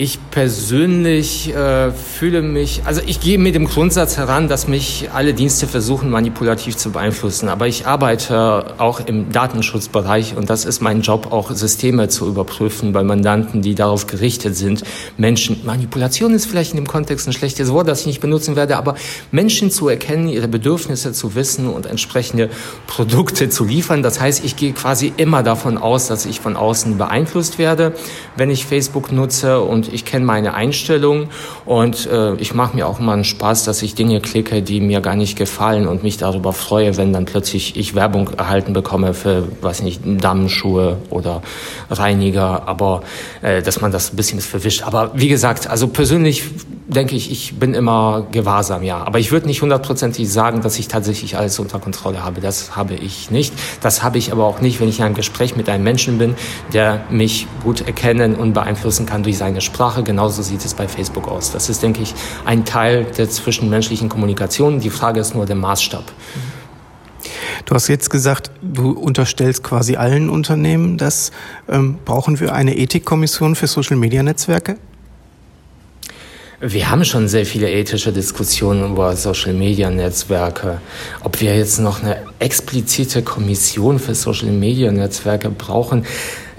Ich 0.00 0.20
persönlich 0.30 1.52
äh, 1.52 1.90
fühle 1.90 2.40
mich, 2.40 2.82
also 2.84 3.00
ich 3.04 3.18
gehe 3.18 3.36
mit 3.36 3.56
dem 3.56 3.66
Grundsatz 3.66 4.16
heran, 4.16 4.46
dass 4.46 4.68
mich 4.68 5.08
alle 5.12 5.34
Dienste 5.34 5.66
versuchen, 5.66 6.08
manipulativ 6.08 6.76
zu 6.76 6.92
beeinflussen. 6.92 7.48
Aber 7.48 7.66
ich 7.66 7.84
arbeite 7.84 8.78
auch 8.78 9.00
im 9.04 9.32
Datenschutzbereich 9.32 10.36
und 10.36 10.50
das 10.50 10.66
ist 10.66 10.80
mein 10.80 11.02
Job, 11.02 11.32
auch 11.32 11.50
Systeme 11.50 12.06
zu 12.06 12.28
überprüfen 12.28 12.92
bei 12.92 13.02
Mandanten, 13.02 13.60
die 13.60 13.74
darauf 13.74 14.06
gerichtet 14.06 14.54
sind, 14.54 14.84
Menschen, 15.16 15.62
Manipulation 15.64 16.32
ist 16.32 16.46
vielleicht 16.46 16.70
in 16.70 16.76
dem 16.76 16.86
Kontext 16.86 17.26
ein 17.26 17.32
schlechtes 17.32 17.72
Wort, 17.72 17.88
das 17.88 18.02
ich 18.02 18.06
nicht 18.06 18.20
benutzen 18.20 18.54
werde, 18.54 18.76
aber 18.76 18.94
Menschen 19.32 19.72
zu 19.72 19.88
erkennen, 19.88 20.28
ihre 20.28 20.46
Bedürfnisse 20.46 21.12
zu 21.12 21.34
wissen 21.34 21.66
und 21.66 21.86
entsprechende 21.86 22.50
Produkte 22.86 23.48
zu 23.48 23.64
liefern. 23.64 24.04
Das 24.04 24.20
heißt, 24.20 24.44
ich 24.44 24.54
gehe 24.54 24.74
quasi 24.74 25.12
immer 25.16 25.42
davon 25.42 25.76
aus, 25.76 26.06
dass 26.06 26.24
ich 26.24 26.38
von 26.38 26.54
außen 26.54 26.98
beeinflusst 26.98 27.58
werde, 27.58 27.94
wenn 28.36 28.48
ich 28.48 28.64
Facebook 28.64 29.10
nutze 29.10 29.60
und 29.60 29.87
ich 29.92 30.04
kenne 30.04 30.24
meine 30.24 30.54
Einstellungen 30.54 31.28
und 31.64 32.06
äh, 32.06 32.34
ich 32.34 32.54
mache 32.54 32.76
mir 32.76 32.86
auch 32.86 33.00
immer 33.00 33.12
einen 33.12 33.24
Spaß, 33.24 33.64
dass 33.64 33.82
ich 33.82 33.94
Dinge 33.94 34.20
klicke, 34.20 34.62
die 34.62 34.80
mir 34.80 35.00
gar 35.00 35.16
nicht 35.16 35.36
gefallen 35.36 35.86
und 35.86 36.02
mich 36.02 36.16
darüber 36.16 36.52
freue, 36.52 36.96
wenn 36.96 37.12
dann 37.12 37.24
plötzlich 37.24 37.76
ich 37.76 37.94
Werbung 37.94 38.30
erhalten 38.36 38.72
bekomme 38.72 39.14
für, 39.14 39.48
weiß 39.60 39.82
nicht, 39.82 40.00
Damenschuhe 40.04 40.98
oder 41.10 41.42
Reiniger, 41.90 42.66
aber 42.66 43.02
äh, 43.42 43.62
dass 43.62 43.80
man 43.80 43.92
das 43.92 44.12
ein 44.12 44.16
bisschen 44.16 44.40
verwischt. 44.40 44.82
Aber 44.82 45.12
wie 45.14 45.28
gesagt, 45.28 45.68
also 45.68 45.88
persönlich 45.88 46.44
denke 46.88 47.14
ich, 47.14 47.30
ich 47.30 47.58
bin 47.58 47.74
immer 47.74 48.26
gewahrsam, 48.32 48.82
ja. 48.82 49.04
Aber 49.04 49.18
ich 49.18 49.30
würde 49.30 49.46
nicht 49.46 49.60
hundertprozentig 49.60 50.30
sagen, 50.30 50.62
dass 50.62 50.78
ich 50.78 50.88
tatsächlich 50.88 51.36
alles 51.36 51.58
unter 51.58 51.78
Kontrolle 51.78 52.24
habe. 52.24 52.40
Das 52.40 52.76
habe 52.76 52.94
ich 52.94 53.30
nicht. 53.30 53.52
Das 53.82 54.02
habe 54.02 54.18
ich 54.18 54.32
aber 54.32 54.44
auch 54.44 54.60
nicht, 54.60 54.80
wenn 54.80 54.88
ich 54.88 54.98
in 54.98 55.04
einem 55.04 55.14
Gespräch 55.14 55.54
mit 55.54 55.68
einem 55.68 55.84
Menschen 55.84 56.18
bin, 56.18 56.34
der 56.72 57.04
mich 57.10 57.46
gut 57.62 57.82
erkennen 57.82 58.34
und 58.34 58.54
beeinflussen 58.54 59.04
kann 59.04 59.22
durch 59.22 59.36
seine 59.36 59.60
Sprache. 59.60 60.02
Genauso 60.02 60.42
sieht 60.42 60.64
es 60.64 60.74
bei 60.74 60.88
Facebook 60.88 61.28
aus. 61.28 61.52
Das 61.52 61.68
ist, 61.68 61.82
denke 61.82 62.02
ich, 62.02 62.14
ein 62.46 62.64
Teil 62.64 63.04
der 63.04 63.28
zwischenmenschlichen 63.28 64.08
Kommunikation. 64.08 64.80
Die 64.80 64.90
Frage 64.90 65.20
ist 65.20 65.34
nur 65.34 65.44
der 65.44 65.56
Maßstab. 65.56 66.04
Du 67.66 67.74
hast 67.74 67.88
jetzt 67.88 68.08
gesagt, 68.08 68.50
du 68.62 68.92
unterstellst 68.92 69.62
quasi 69.62 69.96
allen 69.96 70.30
Unternehmen 70.30 70.96
das. 70.96 71.32
Ähm, 71.68 71.98
brauchen 72.06 72.40
wir 72.40 72.54
eine 72.54 72.78
Ethikkommission 72.78 73.56
für 73.56 73.66
Social-Media-Netzwerke? 73.66 74.78
Wir 76.60 76.90
haben 76.90 77.04
schon 77.04 77.28
sehr 77.28 77.46
viele 77.46 77.70
ethische 77.70 78.12
Diskussionen 78.12 78.90
über 78.90 79.14
Social-Media-Netzwerke. 79.14 80.80
Ob 81.22 81.40
wir 81.40 81.56
jetzt 81.56 81.78
noch 81.78 82.02
eine 82.02 82.16
explizite 82.40 83.22
Kommission 83.22 84.00
für 84.00 84.16
Social-Media-Netzwerke 84.16 85.50
brauchen, 85.50 86.04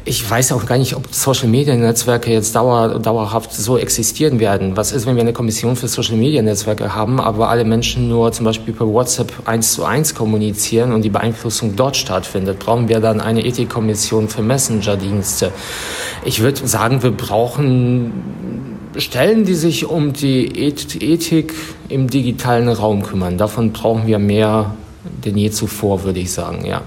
ich 0.05 0.27
weiß 0.27 0.53
auch 0.53 0.65
gar 0.65 0.77
nicht, 0.77 0.95
ob 0.95 1.13
Social-Media-Netzwerke 1.13 2.31
jetzt 2.31 2.55
dauer, 2.55 2.99
dauerhaft 2.99 3.51
so 3.53 3.77
existieren 3.77 4.39
werden. 4.39 4.77
Was 4.77 4.93
ist, 4.93 5.05
wenn 5.05 5.15
wir 5.15 5.21
eine 5.21 5.33
Kommission 5.33 5.75
für 5.75 5.89
Social-Media-Netzwerke 5.89 6.95
haben, 6.95 7.19
aber 7.19 7.49
alle 7.49 7.65
Menschen 7.65 8.07
nur 8.07 8.31
zum 8.31 8.45
Beispiel 8.45 8.73
per 8.73 8.87
WhatsApp 8.87 9.33
eins 9.43 9.73
zu 9.73 9.83
eins 9.83 10.15
kommunizieren 10.15 10.93
und 10.93 11.01
die 11.01 11.09
Beeinflussung 11.09 11.75
dort 11.75 11.97
stattfindet? 11.97 12.59
Brauchen 12.59 12.87
wir 12.87 13.01
dann 13.01 13.19
eine 13.19 13.45
Ethikkommission 13.45 14.29
für 14.29 14.43
Messenger-Dienste? 14.43 15.51
Ich 16.23 16.39
würde 16.39 16.65
sagen, 16.65 17.03
wir 17.03 17.11
brauchen 17.11 18.68
Stellen, 18.99 19.45
die 19.45 19.55
sich 19.55 19.85
um 19.85 20.13
die 20.13 20.45
Ethik 20.57 21.53
im 21.89 22.09
digitalen 22.09 22.67
Raum 22.67 23.03
kümmern. 23.03 23.37
Davon 23.37 23.71
brauchen 23.71 24.07
wir 24.07 24.19
mehr 24.19 24.73
denn 25.25 25.37
je 25.37 25.51
zuvor, 25.51 26.03
würde 26.03 26.19
ich 26.19 26.31
sagen, 26.31 26.65
ja. 26.65 26.81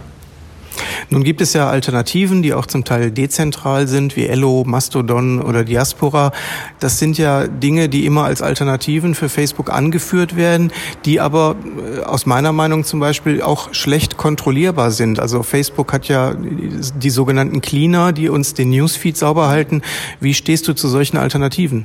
Nun 1.10 1.24
gibt 1.24 1.42
es 1.42 1.52
ja 1.52 1.68
Alternativen, 1.68 2.42
die 2.42 2.54
auch 2.54 2.64
zum 2.64 2.84
Teil 2.84 3.10
dezentral 3.10 3.86
sind, 3.86 4.16
wie 4.16 4.26
Ello, 4.26 4.64
Mastodon 4.66 5.42
oder 5.42 5.64
Diaspora. 5.64 6.32
Das 6.80 6.98
sind 6.98 7.18
ja 7.18 7.46
Dinge, 7.46 7.90
die 7.90 8.06
immer 8.06 8.24
als 8.24 8.40
Alternativen 8.40 9.14
für 9.14 9.28
Facebook 9.28 9.70
angeführt 9.70 10.36
werden, 10.36 10.72
die 11.04 11.20
aber 11.20 11.56
äh, 11.98 12.00
aus 12.04 12.24
meiner 12.24 12.52
Meinung 12.52 12.84
zum 12.84 13.00
Beispiel 13.00 13.42
auch 13.42 13.74
schlecht 13.74 14.16
kontrollierbar 14.16 14.90
sind. 14.90 15.20
Also 15.20 15.42
Facebook 15.42 15.92
hat 15.92 16.08
ja 16.08 16.34
die 16.34 17.10
sogenannten 17.10 17.60
Cleaner, 17.60 18.12
die 18.12 18.30
uns 18.30 18.54
den 18.54 18.70
Newsfeed 18.70 19.16
sauber 19.18 19.48
halten. 19.48 19.82
Wie 20.20 20.32
stehst 20.32 20.66
du 20.66 20.72
zu 20.72 20.88
solchen 20.88 21.18
Alternativen? 21.18 21.84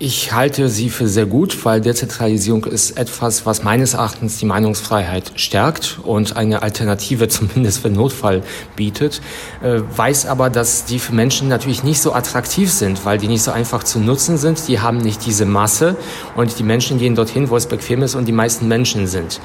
Ich 0.00 0.32
halte 0.32 0.68
sie 0.70 0.90
für 0.90 1.06
sehr 1.06 1.24
gut, 1.24 1.64
weil 1.64 1.80
Dezentralisierung 1.80 2.64
ist 2.64 2.98
etwas, 2.98 3.46
was 3.46 3.62
meines 3.62 3.94
Erachtens 3.94 4.38
die 4.38 4.44
Meinungsfreiheit 4.44 5.30
stärkt 5.36 6.00
und 6.02 6.36
eine 6.36 6.62
Alternative 6.62 7.28
zumindest 7.28 7.80
für 7.80 7.90
Notfall 7.90 8.42
bietet. 8.74 9.20
Äh, 9.62 9.82
weiß 9.96 10.26
aber, 10.26 10.50
dass 10.50 10.84
die 10.84 10.98
für 10.98 11.14
Menschen 11.14 11.46
natürlich 11.46 11.84
nicht 11.84 12.02
so 12.02 12.12
attraktiv 12.12 12.72
sind, 12.72 13.04
weil 13.04 13.18
die 13.18 13.28
nicht 13.28 13.42
so 13.42 13.52
einfach 13.52 13.84
zu 13.84 14.00
nutzen 14.00 14.36
sind. 14.36 14.66
Die 14.66 14.80
haben 14.80 14.98
nicht 14.98 15.24
diese 15.26 15.46
Masse 15.46 15.94
und 16.34 16.58
die 16.58 16.64
Menschen 16.64 16.98
gehen 16.98 17.14
dorthin, 17.14 17.48
wo 17.48 17.56
es 17.56 17.66
bequem 17.66 18.02
ist 18.02 18.16
und 18.16 18.24
die 18.24 18.32
meisten 18.32 18.66
Menschen 18.66 19.06
sind. 19.06 19.40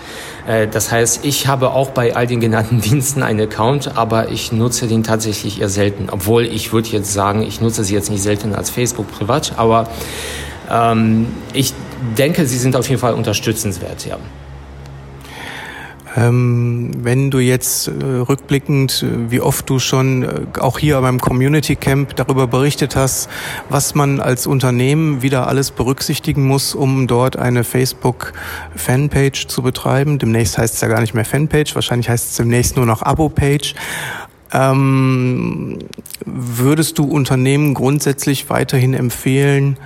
Äh, 0.48 0.68
das 0.68 0.92
heißt, 0.92 1.26
ich 1.26 1.46
habe 1.46 1.74
auch 1.74 1.92
bei 1.92 2.16
all 2.16 2.26
den 2.26 2.40
genannten 2.40 2.82
Diensten 2.82 3.22
einen 3.22 3.42
Account, 3.42 3.96
aber 3.96 4.32
ich 4.32 4.52
nutze 4.52 4.88
den 4.88 5.04
tatsächlich 5.04 5.62
eher 5.62 5.70
selten. 5.70 6.08
Obwohl 6.10 6.46
ich 6.46 6.74
würde 6.74 6.90
jetzt 6.90 7.14
sagen, 7.14 7.44
ich 7.44 7.62
nutze 7.62 7.84
sie 7.84 7.94
jetzt 7.94 8.10
nicht 8.10 8.24
selten 8.24 8.56
als 8.56 8.72
Facebook 8.72 9.12
privat, 9.12 9.54
aber 9.58 9.88
ähm, 10.70 11.28
ich 11.54 11.74
denke, 12.18 12.46
sie 12.46 12.58
sind 12.58 12.76
auf 12.76 12.88
jeden 12.90 13.02
Fall 13.02 13.14
unterstützenswert, 13.14 14.06
ja. 14.06 14.18
Ähm, 16.16 16.92
wenn 16.98 17.30
du 17.30 17.38
jetzt 17.38 17.88
äh, 17.88 17.92
rückblickend, 17.92 19.04
äh, 19.04 19.32
wie 19.32 19.42
oft 19.42 19.70
du 19.70 19.78
schon 19.78 20.24
äh, 20.24 20.60
auch 20.60 20.80
hier 20.80 21.00
beim 21.02 21.20
Community 21.20 21.76
Camp 21.76 22.16
darüber 22.16 22.48
berichtet 22.48 22.96
hast, 22.96 23.30
was 23.70 23.94
man 23.94 24.20
als 24.20 24.48
Unternehmen 24.48 25.22
wieder 25.22 25.48
alles 25.48 25.70
berücksichtigen 25.70 26.48
muss, 26.48 26.74
um 26.74 27.06
dort 27.06 27.38
eine 27.38 27.64
Facebook 27.64 28.34
Fanpage 28.76 29.48
zu 29.48 29.62
betreiben. 29.62 30.18
Demnächst 30.18 30.58
heißt 30.58 30.76
es 30.76 30.82
ja 30.82 30.88
gar 30.88 31.02
nicht 31.02 31.14
mehr 31.14 31.26
Fanpage, 31.26 31.76
wahrscheinlich 31.76 32.10
heißt 32.10 32.32
es 32.32 32.38
demnächst 32.38 32.76
nur 32.76 32.88
noch 32.88 33.04
Abo-Page. 33.04 33.76
Ähm, 34.52 35.78
würdest 36.26 36.98
du 36.98 37.04
Unternehmen 37.04 37.76
grundsätzlich 37.76 38.50
weiterhin 38.50 38.96
empfehlen, 38.96 39.78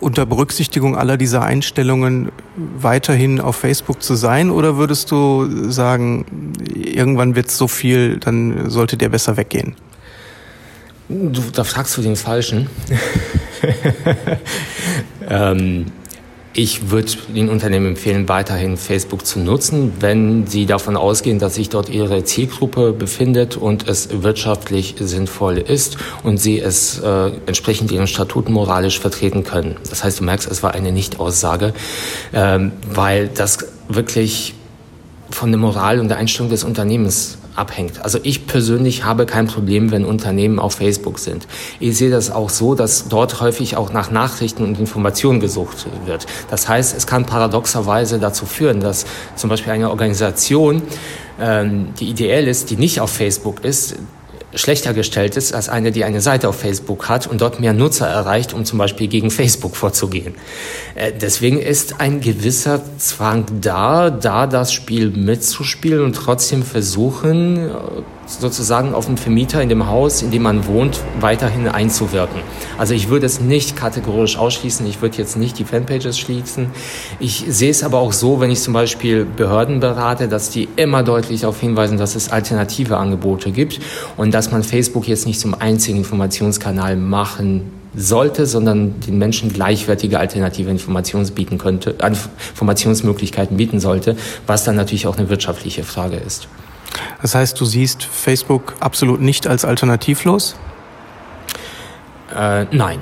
unter 0.00 0.26
Berücksichtigung 0.26 0.96
aller 0.96 1.16
dieser 1.16 1.42
Einstellungen 1.42 2.30
weiterhin 2.56 3.40
auf 3.40 3.56
Facebook 3.56 4.02
zu 4.02 4.14
sein? 4.14 4.50
Oder 4.50 4.76
würdest 4.76 5.10
du 5.10 5.70
sagen, 5.70 6.52
irgendwann 6.74 7.34
wird 7.34 7.48
es 7.48 7.58
so 7.58 7.68
viel, 7.68 8.18
dann 8.18 8.70
sollte 8.70 8.96
der 8.96 9.08
besser 9.08 9.36
weggehen? 9.36 9.74
Du, 11.08 11.42
da 11.52 11.64
fragst 11.64 11.96
du 11.96 12.02
den 12.02 12.16
Falschen. 12.16 12.68
ähm, 15.28 15.86
ich 16.58 16.90
würde 16.90 17.12
den 17.28 17.50
Unternehmen 17.50 17.86
empfehlen, 17.86 18.28
weiterhin 18.28 18.76
Facebook 18.76 19.24
zu 19.24 19.38
nutzen, 19.38 19.92
wenn 20.00 20.48
sie 20.48 20.66
davon 20.66 20.96
ausgehen, 20.96 21.38
dass 21.38 21.54
sich 21.54 21.68
dort 21.68 21.88
ihre 21.88 22.24
Zielgruppe 22.24 22.92
befindet 22.92 23.56
und 23.56 23.86
es 23.86 24.08
wirtschaftlich 24.22 24.96
sinnvoll 24.98 25.58
ist 25.58 25.98
und 26.24 26.38
sie 26.38 26.58
es 26.58 26.98
äh, 26.98 27.30
entsprechend 27.46 27.92
ihren 27.92 28.08
Statuten 28.08 28.52
moralisch 28.52 28.98
vertreten 28.98 29.44
können. 29.44 29.76
Das 29.88 30.02
heißt, 30.02 30.18
du 30.18 30.24
merkst, 30.24 30.50
es 30.50 30.64
war 30.64 30.74
eine 30.74 30.90
Nichtaussage, 30.90 31.74
ähm, 32.32 32.72
weil 32.92 33.28
das 33.28 33.58
wirklich 33.88 34.54
von 35.30 35.52
der 35.52 35.60
Moral 35.60 36.00
und 36.00 36.08
der 36.08 36.16
Einstellung 36.16 36.50
des 36.50 36.64
Unternehmens 36.64 37.38
abhängt. 37.58 38.04
Also 38.04 38.18
ich 38.22 38.46
persönlich 38.46 39.04
habe 39.04 39.26
kein 39.26 39.46
Problem, 39.46 39.90
wenn 39.90 40.04
Unternehmen 40.04 40.58
auf 40.58 40.74
Facebook 40.74 41.18
sind. 41.18 41.46
Ich 41.80 41.96
sehe 41.98 42.10
das 42.10 42.30
auch 42.30 42.50
so, 42.50 42.74
dass 42.74 43.08
dort 43.08 43.40
häufig 43.40 43.76
auch 43.76 43.92
nach 43.92 44.10
Nachrichten 44.10 44.64
und 44.64 44.78
Informationen 44.78 45.40
gesucht 45.40 45.86
wird. 46.06 46.26
Das 46.50 46.68
heißt, 46.68 46.96
es 46.96 47.06
kann 47.06 47.26
paradoxerweise 47.26 48.18
dazu 48.18 48.46
führen, 48.46 48.80
dass 48.80 49.06
zum 49.36 49.50
Beispiel 49.50 49.72
eine 49.72 49.90
Organisation, 49.90 50.82
ähm, 51.40 51.88
die 51.98 52.08
ideell 52.08 52.48
ist, 52.48 52.70
die 52.70 52.76
nicht 52.76 53.00
auf 53.00 53.10
Facebook 53.10 53.64
ist, 53.64 53.96
schlechter 54.58 54.92
gestellt 54.92 55.36
ist 55.36 55.54
als 55.54 55.68
eine, 55.68 55.92
die 55.92 56.04
eine 56.04 56.20
Seite 56.20 56.48
auf 56.48 56.58
Facebook 56.58 57.08
hat 57.08 57.26
und 57.26 57.40
dort 57.40 57.60
mehr 57.60 57.72
Nutzer 57.72 58.06
erreicht, 58.06 58.52
um 58.52 58.64
zum 58.64 58.78
Beispiel 58.78 59.08
gegen 59.08 59.30
Facebook 59.30 59.76
vorzugehen. 59.76 60.34
Äh, 60.94 61.12
deswegen 61.18 61.60
ist 61.60 62.00
ein 62.00 62.20
gewisser 62.20 62.82
Zwang 62.98 63.46
da, 63.60 64.10
da 64.10 64.46
das 64.46 64.72
Spiel 64.72 65.10
mitzuspielen 65.10 66.04
und 66.04 66.14
trotzdem 66.14 66.62
versuchen, 66.62 67.68
äh, 67.68 67.72
sozusagen 68.28 68.94
auf 68.94 69.06
den 69.06 69.16
Vermieter 69.16 69.62
in 69.62 69.68
dem 69.68 69.86
Haus, 69.86 70.22
in 70.22 70.30
dem 70.30 70.42
man 70.42 70.66
wohnt, 70.66 71.00
weiterhin 71.20 71.66
einzuwirken. 71.66 72.40
Also 72.76 72.94
ich 72.94 73.08
würde 73.08 73.26
es 73.26 73.40
nicht 73.40 73.76
kategorisch 73.76 74.36
ausschließen, 74.36 74.86
ich 74.86 75.00
würde 75.00 75.16
jetzt 75.18 75.36
nicht 75.36 75.58
die 75.58 75.64
Fanpages 75.64 76.18
schließen. 76.18 76.70
Ich 77.18 77.44
sehe 77.48 77.70
es 77.70 77.82
aber 77.82 77.98
auch 77.98 78.12
so, 78.12 78.40
wenn 78.40 78.50
ich 78.50 78.60
zum 78.60 78.74
Beispiel 78.74 79.24
Behörden 79.24 79.80
berate, 79.80 80.28
dass 80.28 80.50
die 80.50 80.68
immer 80.76 81.02
deutlich 81.02 81.40
darauf 81.40 81.58
hinweisen, 81.60 81.98
dass 81.98 82.14
es 82.14 82.30
alternative 82.30 82.98
Angebote 82.98 83.50
gibt 83.50 83.80
und 84.16 84.32
dass 84.34 84.50
man 84.50 84.62
Facebook 84.62 85.08
jetzt 85.08 85.26
nicht 85.26 85.40
zum 85.40 85.54
einzigen 85.54 85.98
Informationskanal 85.98 86.96
machen 86.96 87.72
sollte, 87.96 88.46
sondern 88.46 89.00
den 89.00 89.18
Menschen 89.18 89.52
gleichwertige 89.52 90.18
alternative 90.18 90.70
Informations 90.70 91.30
bieten 91.30 91.58
könnte, 91.58 91.96
Informationsmöglichkeiten 92.50 93.56
bieten 93.56 93.80
sollte, 93.80 94.16
was 94.46 94.64
dann 94.64 94.76
natürlich 94.76 95.06
auch 95.06 95.16
eine 95.16 95.30
wirtschaftliche 95.30 95.82
Frage 95.82 96.16
ist. 96.16 96.48
Das 97.22 97.34
heißt, 97.34 97.60
du 97.60 97.64
siehst 97.64 98.04
Facebook 98.04 98.74
absolut 98.80 99.20
nicht 99.20 99.46
als 99.46 99.64
alternativlos? 99.64 100.56
Äh, 102.34 102.66
nein. 102.70 103.00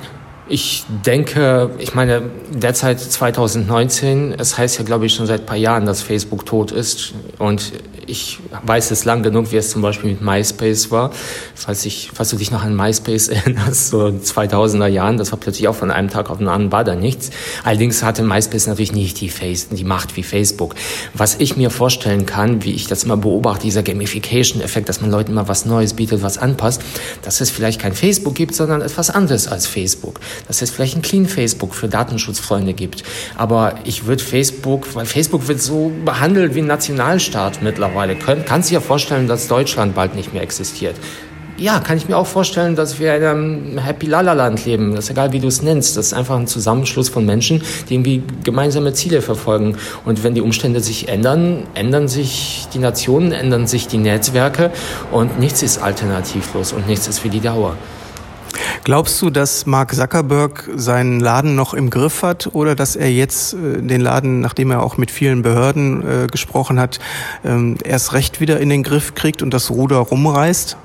Ich 0.49 0.85
denke, 1.05 1.71
ich 1.77 1.93
meine, 1.93 2.21
derzeit 2.53 3.01
2019, 3.01 4.33
es 4.37 4.57
heißt 4.57 4.77
ja, 4.77 4.85
glaube 4.85 5.05
ich, 5.05 5.13
schon 5.13 5.25
seit 5.25 5.41
ein 5.41 5.45
paar 5.45 5.57
Jahren, 5.57 5.85
dass 5.85 6.01
Facebook 6.01 6.45
tot 6.45 6.71
ist. 6.71 7.13
Und 7.37 7.73
ich 8.07 8.39
weiß 8.65 8.91
es 8.91 9.05
lang 9.05 9.21
genug, 9.21 9.51
wie 9.51 9.57
es 9.57 9.69
zum 9.69 9.81
Beispiel 9.81 10.11
mit 10.11 10.21
MySpace 10.21 10.89
war. 10.91 11.11
Falls, 11.53 11.85
ich, 11.85 12.11
falls 12.13 12.29
du 12.29 12.37
dich 12.37 12.51
noch 12.51 12.63
an 12.63 12.75
MySpace 12.75 13.27
erinnerst, 13.27 13.89
so 13.89 14.05
2000er 14.05 14.87
Jahren, 14.87 15.17
das 15.17 15.31
war 15.31 15.39
plötzlich 15.39 15.67
auch 15.67 15.75
von 15.75 15.91
einem 15.91 16.09
Tag 16.09 16.29
auf 16.29 16.37
den 16.37 16.47
anderen, 16.47 16.71
war 16.71 16.83
da 16.83 16.95
nichts. 16.95 17.29
Allerdings 17.63 18.01
hatte 18.03 18.23
MySpace 18.23 18.67
natürlich 18.67 18.93
nicht 18.93 19.19
die, 19.19 19.29
Face, 19.29 19.67
die 19.69 19.83
Macht 19.83 20.15
wie 20.15 20.23
Facebook. 20.23 20.75
Was 21.13 21.35
ich 21.39 21.57
mir 21.57 21.69
vorstellen 21.69 22.25
kann, 22.25 22.63
wie 22.63 22.71
ich 22.71 22.87
das 22.87 23.03
immer 23.03 23.17
beobachte, 23.17 23.63
dieser 23.63 23.83
Gamification-Effekt, 23.83 24.87
dass 24.87 25.01
man 25.01 25.11
Leuten 25.11 25.31
immer 25.31 25.49
was 25.49 25.65
Neues 25.65 25.93
bietet, 25.93 26.23
was 26.23 26.37
anpasst, 26.37 26.81
dass 27.21 27.41
es 27.41 27.49
vielleicht 27.49 27.81
kein 27.81 27.93
Facebook 27.93 28.35
gibt, 28.35 28.55
sondern 28.55 28.81
etwas 28.81 29.09
anderes 29.09 29.47
als 29.47 29.67
Facebook. 29.67 30.21
Dass 30.47 30.61
es 30.61 30.69
vielleicht 30.69 30.95
ein 30.95 31.01
Clean 31.01 31.25
Facebook 31.25 31.73
für 31.73 31.87
Datenschutzfreunde 31.87 32.73
gibt. 32.73 33.03
Aber 33.35 33.75
ich 33.83 34.05
würde 34.05 34.23
Facebook, 34.23 34.95
weil 34.95 35.05
Facebook 35.05 35.47
wird 35.47 35.61
so 35.61 35.91
behandelt 36.05 36.55
wie 36.55 36.59
ein 36.59 36.67
Nationalstaat 36.67 37.61
mittlerweile 37.61 38.15
können. 38.15 38.43
Kannst 38.45 38.69
du 38.69 38.75
dir 38.75 38.81
vorstellen, 38.81 39.27
dass 39.27 39.47
Deutschland 39.47 39.95
bald 39.95 40.15
nicht 40.15 40.33
mehr 40.33 40.43
existiert? 40.43 40.95
Ja, 41.59 41.79
kann 41.79 41.97
ich 41.97 42.07
mir 42.07 42.15
auch 42.15 42.27
vorstellen, 42.27 42.75
dass 42.75 42.99
wir 42.99 43.15
in 43.15 43.23
einem 43.23 43.77
Happy 43.79 44.05
Lala 44.05 44.33
Land 44.33 44.63
leben. 44.65 44.93
Das 44.93 45.05
ist 45.05 45.09
egal, 45.09 45.31
wie 45.31 45.39
du 45.39 45.47
es 45.47 45.63
nennst. 45.63 45.97
Das 45.97 46.07
ist 46.07 46.13
einfach 46.13 46.37
ein 46.37 46.45
Zusammenschluss 46.45 47.09
von 47.09 47.25
Menschen, 47.25 47.63
die 47.89 47.95
irgendwie 47.95 48.21
gemeinsame 48.43 48.93
Ziele 48.93 49.23
verfolgen. 49.23 49.75
Und 50.05 50.23
wenn 50.23 50.35
die 50.35 50.41
Umstände 50.41 50.81
sich 50.81 51.09
ändern, 51.09 51.63
ändern 51.73 52.07
sich 52.07 52.67
die 52.75 52.77
Nationen, 52.77 53.31
ändern 53.31 53.65
sich 53.65 53.87
die 53.87 53.97
Netzwerke 53.97 54.69
und 55.11 55.39
nichts 55.39 55.63
ist 55.63 55.79
alternativlos 55.79 56.73
und 56.73 56.87
nichts 56.87 57.07
ist 57.07 57.17
für 57.17 57.29
die 57.29 57.39
Dauer. 57.39 57.75
Glaubst 58.87 59.21
du, 59.21 59.29
dass 59.29 59.65
Mark 59.65 59.93
Zuckerberg 59.93 60.69
seinen 60.77 61.19
Laden 61.19 61.55
noch 61.55 61.73
im 61.73 61.89
Griff 61.89 62.23
hat 62.23 62.51
oder 62.53 62.73
dass 62.73 62.95
er 62.95 63.11
jetzt 63.11 63.53
äh, 63.53 63.81
den 63.81 63.99
Laden, 63.99 64.39
nachdem 64.39 64.71
er 64.71 64.81
auch 64.81 64.95
mit 64.95 65.11
vielen 65.11 65.41
Behörden 65.41 66.07
äh, 66.07 66.27
gesprochen 66.27 66.79
hat, 66.79 66.99
ähm, 67.43 67.75
erst 67.83 68.13
recht 68.13 68.39
wieder 68.39 68.61
in 68.61 68.69
den 68.69 68.83
Griff 68.83 69.13
kriegt 69.13 69.41
und 69.41 69.53
das 69.53 69.71
Ruder 69.71 69.97
rumreißt? 69.97 70.77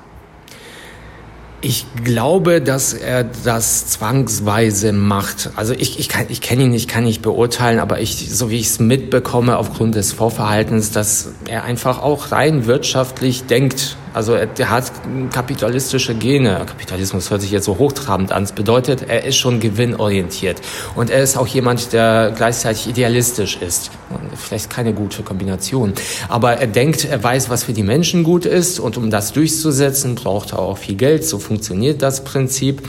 Ich 1.65 1.85
glaube, 2.03 2.59
dass 2.59 2.91
er 2.91 3.23
das 3.23 3.87
zwangsweise 3.87 4.91
macht. 4.91 5.49
Also 5.55 5.73
ich, 5.73 5.97
ich, 5.97 6.09
kann, 6.09 6.25
ich 6.27 6.41
kenne 6.41 6.63
ihn 6.63 6.71
nicht, 6.71 6.89
kann 6.89 7.05
nicht 7.05 7.21
beurteilen, 7.21 7.79
aber 7.79 8.01
ich, 8.01 8.29
so 8.35 8.49
wie 8.49 8.59
ich 8.59 8.67
es 8.67 8.79
mitbekomme 8.81 9.57
aufgrund 9.57 9.95
des 9.95 10.11
Vorverhaltens, 10.11 10.91
dass 10.91 11.29
er 11.47 11.63
einfach 11.63 12.01
auch 12.01 12.33
rein 12.33 12.65
wirtschaftlich 12.65 13.45
denkt 13.45 13.95
also 14.13 14.33
er, 14.33 14.47
er 14.57 14.69
hat 14.69 14.91
kapitalistische 15.31 16.13
Gene. 16.13 16.63
Kapitalismus 16.67 17.31
hört 17.31 17.41
sich 17.41 17.51
jetzt 17.51 17.65
so 17.65 17.79
hochtrabend 17.79 18.31
an. 18.31 18.43
Das 18.43 18.51
bedeutet, 18.51 19.09
er 19.09 19.25
ist 19.25 19.37
schon 19.37 19.59
gewinnorientiert. 19.59 20.61
Und 20.95 21.09
er 21.09 21.23
ist 21.23 21.35
auch 21.35 21.47
jemand, 21.47 21.93
der 21.93 22.31
gleichzeitig 22.35 22.87
idealistisch 22.87 23.57
ist. 23.57 23.89
Vielleicht 24.35 24.69
keine 24.69 24.93
gute 24.93 25.23
Kombination. 25.23 25.93
Aber 26.29 26.53
er 26.53 26.67
denkt, 26.67 27.05
er 27.05 27.23
weiß, 27.23 27.49
was 27.49 27.63
für 27.63 27.73
die 27.73 27.83
Menschen 27.83 28.23
gut 28.23 28.45
ist. 28.45 28.79
Und 28.79 28.97
um 28.97 29.09
das 29.09 29.33
durchzusetzen, 29.33 30.15
braucht 30.15 30.53
er 30.53 30.59
auch 30.59 30.77
viel 30.77 30.95
Geld. 30.95 31.25
So 31.25 31.39
funktioniert 31.39 32.01
das 32.01 32.23
Prinzip. 32.23 32.81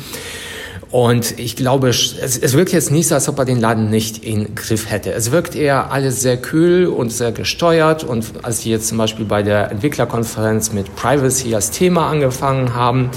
Und 0.95 1.41
ich 1.41 1.57
glaube, 1.57 1.89
es, 1.89 2.15
es 2.17 2.53
wirkt 2.53 2.73
jetzt 2.73 2.93
nicht 2.93 3.09
so, 3.09 3.17
als 3.17 3.29
ob 3.29 3.37
er 3.41 3.45
den 3.45 3.59
Laden 3.59 3.91
nicht 3.91 4.25
in 4.25 4.55
Griff 4.55 4.89
hätte. 4.89 5.13
Es 5.13 5.33
wirkt 5.33 5.57
eher 5.57 5.91
alles 5.91 6.21
sehr 6.21 6.37
kühl 6.37 6.87
und 6.87 7.11
sehr 7.11 7.33
gesteuert. 7.33 8.05
Und 8.05 8.45
als 8.45 8.61
die 8.61 8.71
jetzt 8.71 8.87
zum 8.87 8.99
Beispiel 8.99 9.25
bei 9.25 9.43
der 9.43 9.73
Entwicklerkonferenz 9.73 10.73
mit 10.73 10.95
Privacy 10.95 11.53
als 11.53 11.73
Thema 11.73 12.09
angefangen 12.09 12.77
haben, 12.77 13.11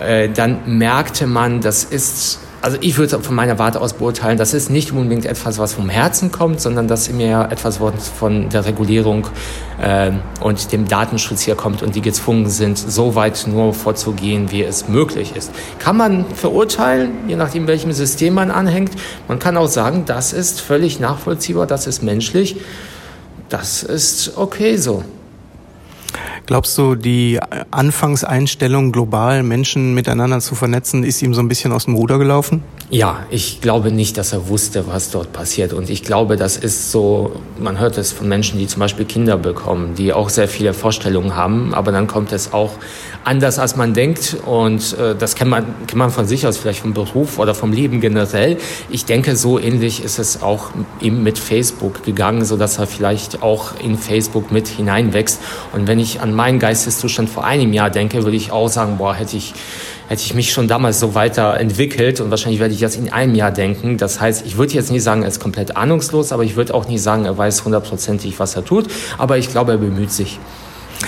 äh, 0.00 0.30
dann 0.30 0.78
merkte 0.78 1.26
man, 1.26 1.60
das 1.60 1.84
ist 1.84 2.38
also 2.62 2.76
ich 2.80 2.98
würde 2.98 3.20
von 3.20 3.34
meiner 3.34 3.58
Warte 3.58 3.80
aus 3.80 3.94
beurteilen, 3.94 4.36
das 4.36 4.52
ist 4.52 4.70
nicht 4.70 4.92
unbedingt 4.92 5.24
etwas, 5.24 5.58
was 5.58 5.72
vom 5.72 5.88
Herzen 5.88 6.30
kommt, 6.30 6.60
sondern 6.60 6.88
dass 6.88 7.10
mir 7.10 7.48
etwas 7.50 7.80
von 8.18 8.48
der 8.50 8.66
Regulierung 8.66 9.26
äh, 9.80 10.12
und 10.40 10.70
dem 10.72 10.86
Datenschutz 10.86 11.42
hier 11.42 11.54
kommt 11.54 11.82
und 11.82 11.94
die 11.94 12.02
gezwungen 12.02 12.50
sind, 12.50 12.76
so 12.76 13.14
weit 13.14 13.46
nur 13.46 13.72
vorzugehen, 13.72 14.50
wie 14.50 14.62
es 14.62 14.88
möglich 14.88 15.34
ist. 15.34 15.52
Kann 15.78 15.96
man 15.96 16.26
verurteilen, 16.34 17.12
je 17.28 17.36
nachdem, 17.36 17.66
welchem 17.66 17.92
System 17.92 18.34
man 18.34 18.50
anhängt. 18.50 18.92
Man 19.26 19.38
kann 19.38 19.56
auch 19.56 19.68
sagen, 19.68 20.04
das 20.04 20.32
ist 20.32 20.60
völlig 20.60 21.00
nachvollziehbar, 21.00 21.66
das 21.66 21.86
ist 21.86 22.02
menschlich, 22.02 22.56
das 23.48 23.82
ist 23.82 24.36
okay 24.36 24.76
so. 24.76 25.02
Glaubst 26.50 26.76
du, 26.78 26.96
die 26.96 27.38
Anfangseinstellung, 27.70 28.90
global 28.90 29.44
Menschen 29.44 29.94
miteinander 29.94 30.40
zu 30.40 30.56
vernetzen, 30.56 31.04
ist 31.04 31.22
ihm 31.22 31.32
so 31.32 31.40
ein 31.40 31.46
bisschen 31.46 31.70
aus 31.70 31.84
dem 31.84 31.94
Ruder 31.94 32.18
gelaufen? 32.18 32.64
Ja, 32.92 33.24
ich 33.30 33.60
glaube 33.60 33.92
nicht, 33.92 34.18
dass 34.18 34.32
er 34.32 34.48
wusste, 34.48 34.88
was 34.88 35.12
dort 35.12 35.32
passiert. 35.32 35.72
Und 35.72 35.90
ich 35.90 36.02
glaube, 36.02 36.34
das 36.34 36.56
ist 36.56 36.90
so, 36.90 37.30
man 37.56 37.78
hört 37.78 37.96
es 37.98 38.10
von 38.10 38.28
Menschen, 38.28 38.58
die 38.58 38.66
zum 38.66 38.80
Beispiel 38.80 39.04
Kinder 39.04 39.36
bekommen, 39.36 39.94
die 39.94 40.12
auch 40.12 40.28
sehr 40.28 40.48
viele 40.48 40.74
Vorstellungen 40.74 41.36
haben, 41.36 41.72
aber 41.72 41.92
dann 41.92 42.08
kommt 42.08 42.32
es 42.32 42.52
auch 42.52 42.72
anders, 43.22 43.60
als 43.60 43.76
man 43.76 43.94
denkt. 43.94 44.38
Und 44.44 44.98
äh, 44.98 45.14
das 45.14 45.36
kennt 45.36 45.52
man, 45.52 45.66
kennt 45.86 45.98
man 45.98 46.10
von 46.10 46.26
sich 46.26 46.48
aus, 46.48 46.56
vielleicht 46.56 46.80
vom 46.80 46.92
Beruf 46.92 47.38
oder 47.38 47.54
vom 47.54 47.72
Leben 47.72 48.00
generell. 48.00 48.56
Ich 48.88 49.04
denke, 49.04 49.36
so 49.36 49.60
ähnlich 49.60 50.02
ist 50.02 50.18
es 50.18 50.42
auch 50.42 50.70
ihm 51.00 51.22
mit 51.22 51.38
Facebook 51.38 52.02
gegangen, 52.02 52.44
so 52.44 52.56
dass 52.56 52.78
er 52.78 52.88
vielleicht 52.88 53.40
auch 53.40 53.78
in 53.80 53.96
Facebook 53.98 54.50
mit 54.50 54.66
hineinwächst. 54.66 55.40
Und 55.72 55.86
wenn 55.86 56.00
ich 56.00 56.22
an 56.22 56.34
meinen 56.34 56.58
Geisteszustand 56.58 57.30
vor 57.30 57.44
einem 57.44 57.72
Jahr 57.72 57.90
denke, 57.90 58.24
würde 58.24 58.36
ich 58.36 58.50
auch 58.50 58.68
sagen, 58.68 58.98
boah, 58.98 59.14
hätte 59.14 59.36
ich 59.36 59.54
hätte 60.10 60.24
ich 60.24 60.34
mich 60.34 60.50
schon 60.50 60.66
damals 60.66 60.98
so 60.98 61.14
weiterentwickelt 61.14 62.20
und 62.20 62.30
wahrscheinlich 62.30 62.58
werde 62.58 62.74
ich 62.74 62.80
jetzt 62.80 62.96
in 62.96 63.12
einem 63.12 63.36
Jahr 63.36 63.52
denken. 63.52 63.96
Das 63.96 64.20
heißt, 64.20 64.44
ich 64.44 64.56
würde 64.56 64.74
jetzt 64.74 64.90
nicht 64.90 65.04
sagen, 65.04 65.22
er 65.22 65.28
ist 65.28 65.38
komplett 65.38 65.76
ahnungslos, 65.76 66.32
aber 66.32 66.42
ich 66.42 66.56
würde 66.56 66.74
auch 66.74 66.88
nicht 66.88 67.00
sagen, 67.00 67.26
er 67.26 67.38
weiß 67.38 67.64
hundertprozentig, 67.64 68.40
was 68.40 68.56
er 68.56 68.64
tut. 68.64 68.88
Aber 69.18 69.38
ich 69.38 69.52
glaube, 69.52 69.70
er 69.70 69.78
bemüht 69.78 70.10
sich. 70.10 70.40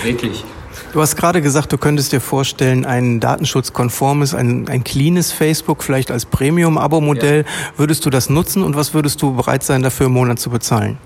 Wirklich. 0.03 0.45
Du 0.93 1.01
hast 1.01 1.17
gerade 1.17 1.41
gesagt, 1.41 1.73
du 1.73 1.77
könntest 1.77 2.13
dir 2.13 2.21
vorstellen, 2.21 2.85
ein 2.85 3.19
datenschutzkonformes, 3.19 4.33
ein, 4.33 4.69
ein 4.69 4.85
cleanes 4.85 5.33
Facebook, 5.33 5.83
vielleicht 5.83 6.09
als 6.09 6.25
Premium-Abo-Modell. 6.25 7.41
Ja. 7.41 7.73
Würdest 7.75 8.05
du 8.05 8.09
das 8.09 8.29
nutzen 8.29 8.63
und 8.63 8.77
was 8.77 8.93
würdest 8.93 9.21
du 9.21 9.35
bereit 9.35 9.63
sein, 9.63 9.83
dafür 9.83 10.05
im 10.05 10.13
Monat 10.13 10.39
zu 10.39 10.49
bezahlen? 10.49 10.97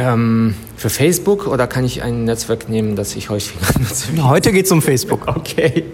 Ähm, 0.00 0.54
für 0.76 0.90
Facebook 0.90 1.48
oder 1.48 1.66
kann 1.66 1.84
ich 1.84 2.04
ein 2.04 2.22
Netzwerk 2.22 2.68
nehmen, 2.68 2.94
das 2.94 3.16
ich 3.16 3.30
häufiger 3.30 3.66
nutze? 3.80 4.28
Heute 4.28 4.52
geht 4.52 4.66
es 4.66 4.72
um 4.72 4.80
Facebook. 4.80 5.26
Okay. 5.38 5.84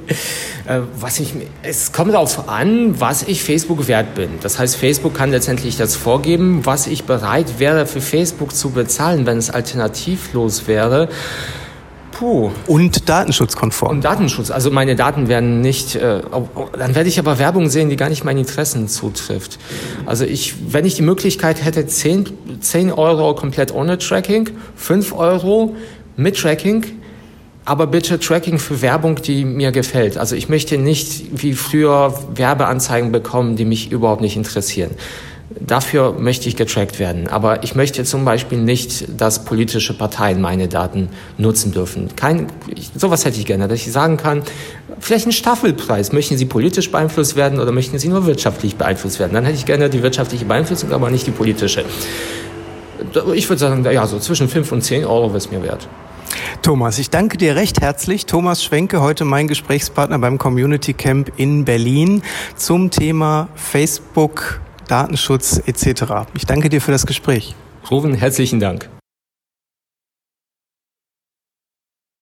Äh, 0.67 0.81
was 0.99 1.21
ich, 1.21 1.33
es 1.62 1.93
kommt 1.93 2.12
darauf 2.12 2.49
an, 2.49 3.01
was 3.01 3.23
ich 3.23 3.43
Facebook 3.43 3.88
wert 3.88 4.14
bin. 4.14 4.31
Das 4.43 4.59
heißt, 4.59 4.77
Facebook 4.77 5.14
kann 5.14 5.31
letztendlich 5.31 5.77
das 5.77 5.97
vorgeben, 5.97 6.64
was 6.64 6.87
ich 6.87 7.05
bereit 7.05 7.59
wäre 7.59 7.87
für 7.87 8.01
Facebook 8.01 8.55
zu 8.55 8.71
bezahlen, 8.71 9.27
wenn 9.27 9.38
es 9.38 9.51
alternativlos 9.51 10.67
wäre. 10.67 11.09
Puh. 12.14 12.53
Und 12.67 13.09
datenschutzkonform. 13.09 13.97
Und 13.97 14.05
Datenschutz. 14.05 14.51
Also 14.51 14.71
meine 14.71 14.95
Daten 14.95 15.29
werden 15.29 15.61
nicht, 15.61 15.97
äh, 15.97 16.21
dann 16.79 16.95
werde 16.95 17.09
ich 17.09 17.19
aber 17.19 17.38
Werbung 17.38 17.69
sehen, 17.69 17.90
die 17.90 17.97
gar 17.97 18.09
nicht 18.09 18.25
meinen 18.25 18.38
Interessen 18.38 18.88
zutrifft. 18.88 19.59
Also 20.07 20.25
ich, 20.25 20.55
wenn 20.73 20.85
ich 20.85 20.95
die 20.95 21.03
Möglichkeit 21.03 21.64
hätte, 21.64 21.87
10, 21.87 22.27
10 22.61 22.93
Euro 22.93 23.35
komplett 23.35 23.73
ohne 23.75 23.99
Tracking, 23.99 24.51
5 24.77 25.12
Euro 25.12 25.75
mit 26.17 26.37
Tracking, 26.37 26.85
aber 27.64 27.87
bitte 27.87 28.19
Tracking 28.19 28.59
für 28.59 28.83
Werbung, 28.83 29.17
die 29.17 29.45
mir 29.45 29.73
gefällt. 29.73 30.19
Also 30.19 30.37
ich 30.37 30.49
möchte 30.49 30.79
nicht 30.79 31.43
wie 31.43 31.55
früher 31.55 32.14
Werbeanzeigen 32.35 33.11
bekommen, 33.11 33.57
die 33.57 33.64
mich 33.64 33.90
überhaupt 33.90 34.21
nicht 34.21 34.37
interessieren. 34.37 34.90
Dafür 35.61 36.12
möchte 36.12 36.48
ich 36.48 36.57
getrackt 36.57 36.98
werden. 36.98 37.28
Aber 37.28 37.62
ich 37.64 37.74
möchte 37.74 38.02
zum 38.04 38.24
Beispiel 38.24 38.59
nicht, 38.59 39.20
dass 39.20 39.44
politische 39.44 39.96
Parteien 39.96 40.40
meine 40.40 40.68
Daten 40.68 41.09
nutzen 41.38 41.72
dürfen. 41.72 42.09
Kein, 42.16 42.46
ich, 42.74 42.90
sowas 42.96 43.24
hätte 43.24 43.38
ich 43.38 43.46
gerne, 43.46 43.68
dass 43.68 43.78
ich 43.78 43.92
sagen 43.92 44.16
kann, 44.16 44.42
vielleicht 44.98 45.26
ein 45.26 45.33
Staffelpreis. 45.33 46.12
Möchten 46.12 46.37
Sie 46.37 46.46
politisch 46.46 46.90
beeinflusst 46.90 47.37
werden 47.37 47.61
oder 47.61 47.72
möchten 47.72 47.98
Sie 47.98 48.09
nur 48.09 48.26
wirtschaftlich 48.26 48.76
beeinflusst 48.76 49.20
werden? 49.20 49.35
Dann 49.35 49.44
hätte 49.44 49.57
ich 49.57 49.66
gerne 49.66 49.90
die 49.90 50.02
wirtschaftliche 50.02 50.44
Beeinflussung, 50.44 50.92
aber 50.92 51.11
nicht 51.11 51.26
die 51.26 51.30
politische. 51.30 51.85
Ich 53.35 53.48
würde 53.48 53.61
sagen, 53.61 53.85
ja, 53.85 54.07
so 54.07 54.18
zwischen 54.18 54.48
5 54.48 54.72
und 54.72 54.83
10 54.83 55.04
Euro 55.04 55.28
wäre 55.28 55.38
es 55.38 55.50
mir 55.50 55.62
wert. 55.62 55.87
Thomas, 56.62 56.98
ich 56.98 57.11
danke 57.11 57.37
dir 57.37 57.57
recht 57.57 57.83
herzlich. 57.83 58.24
Thomas 58.24 58.64
Schwenke, 58.64 59.02
heute 59.02 59.26
mein 59.26 59.48
Gesprächspartner 59.48 60.18
beim 60.18 60.38
Community 60.38 60.94
Camp 60.94 61.30
in 61.37 61.66
Berlin 61.66 62.22
zum 62.57 62.90
Thema 62.90 63.48
Facebook, 63.54 64.61
Datenschutz 64.88 65.61
etc. 65.66 66.29
Ich 66.35 66.47
danke 66.47 66.68
dir 66.68 66.81
für 66.81 66.92
das 66.92 67.07
Gespräch. 67.07 67.55
Ruven, 67.90 68.14
herzlichen 68.14 68.61
Dank. 68.61 68.88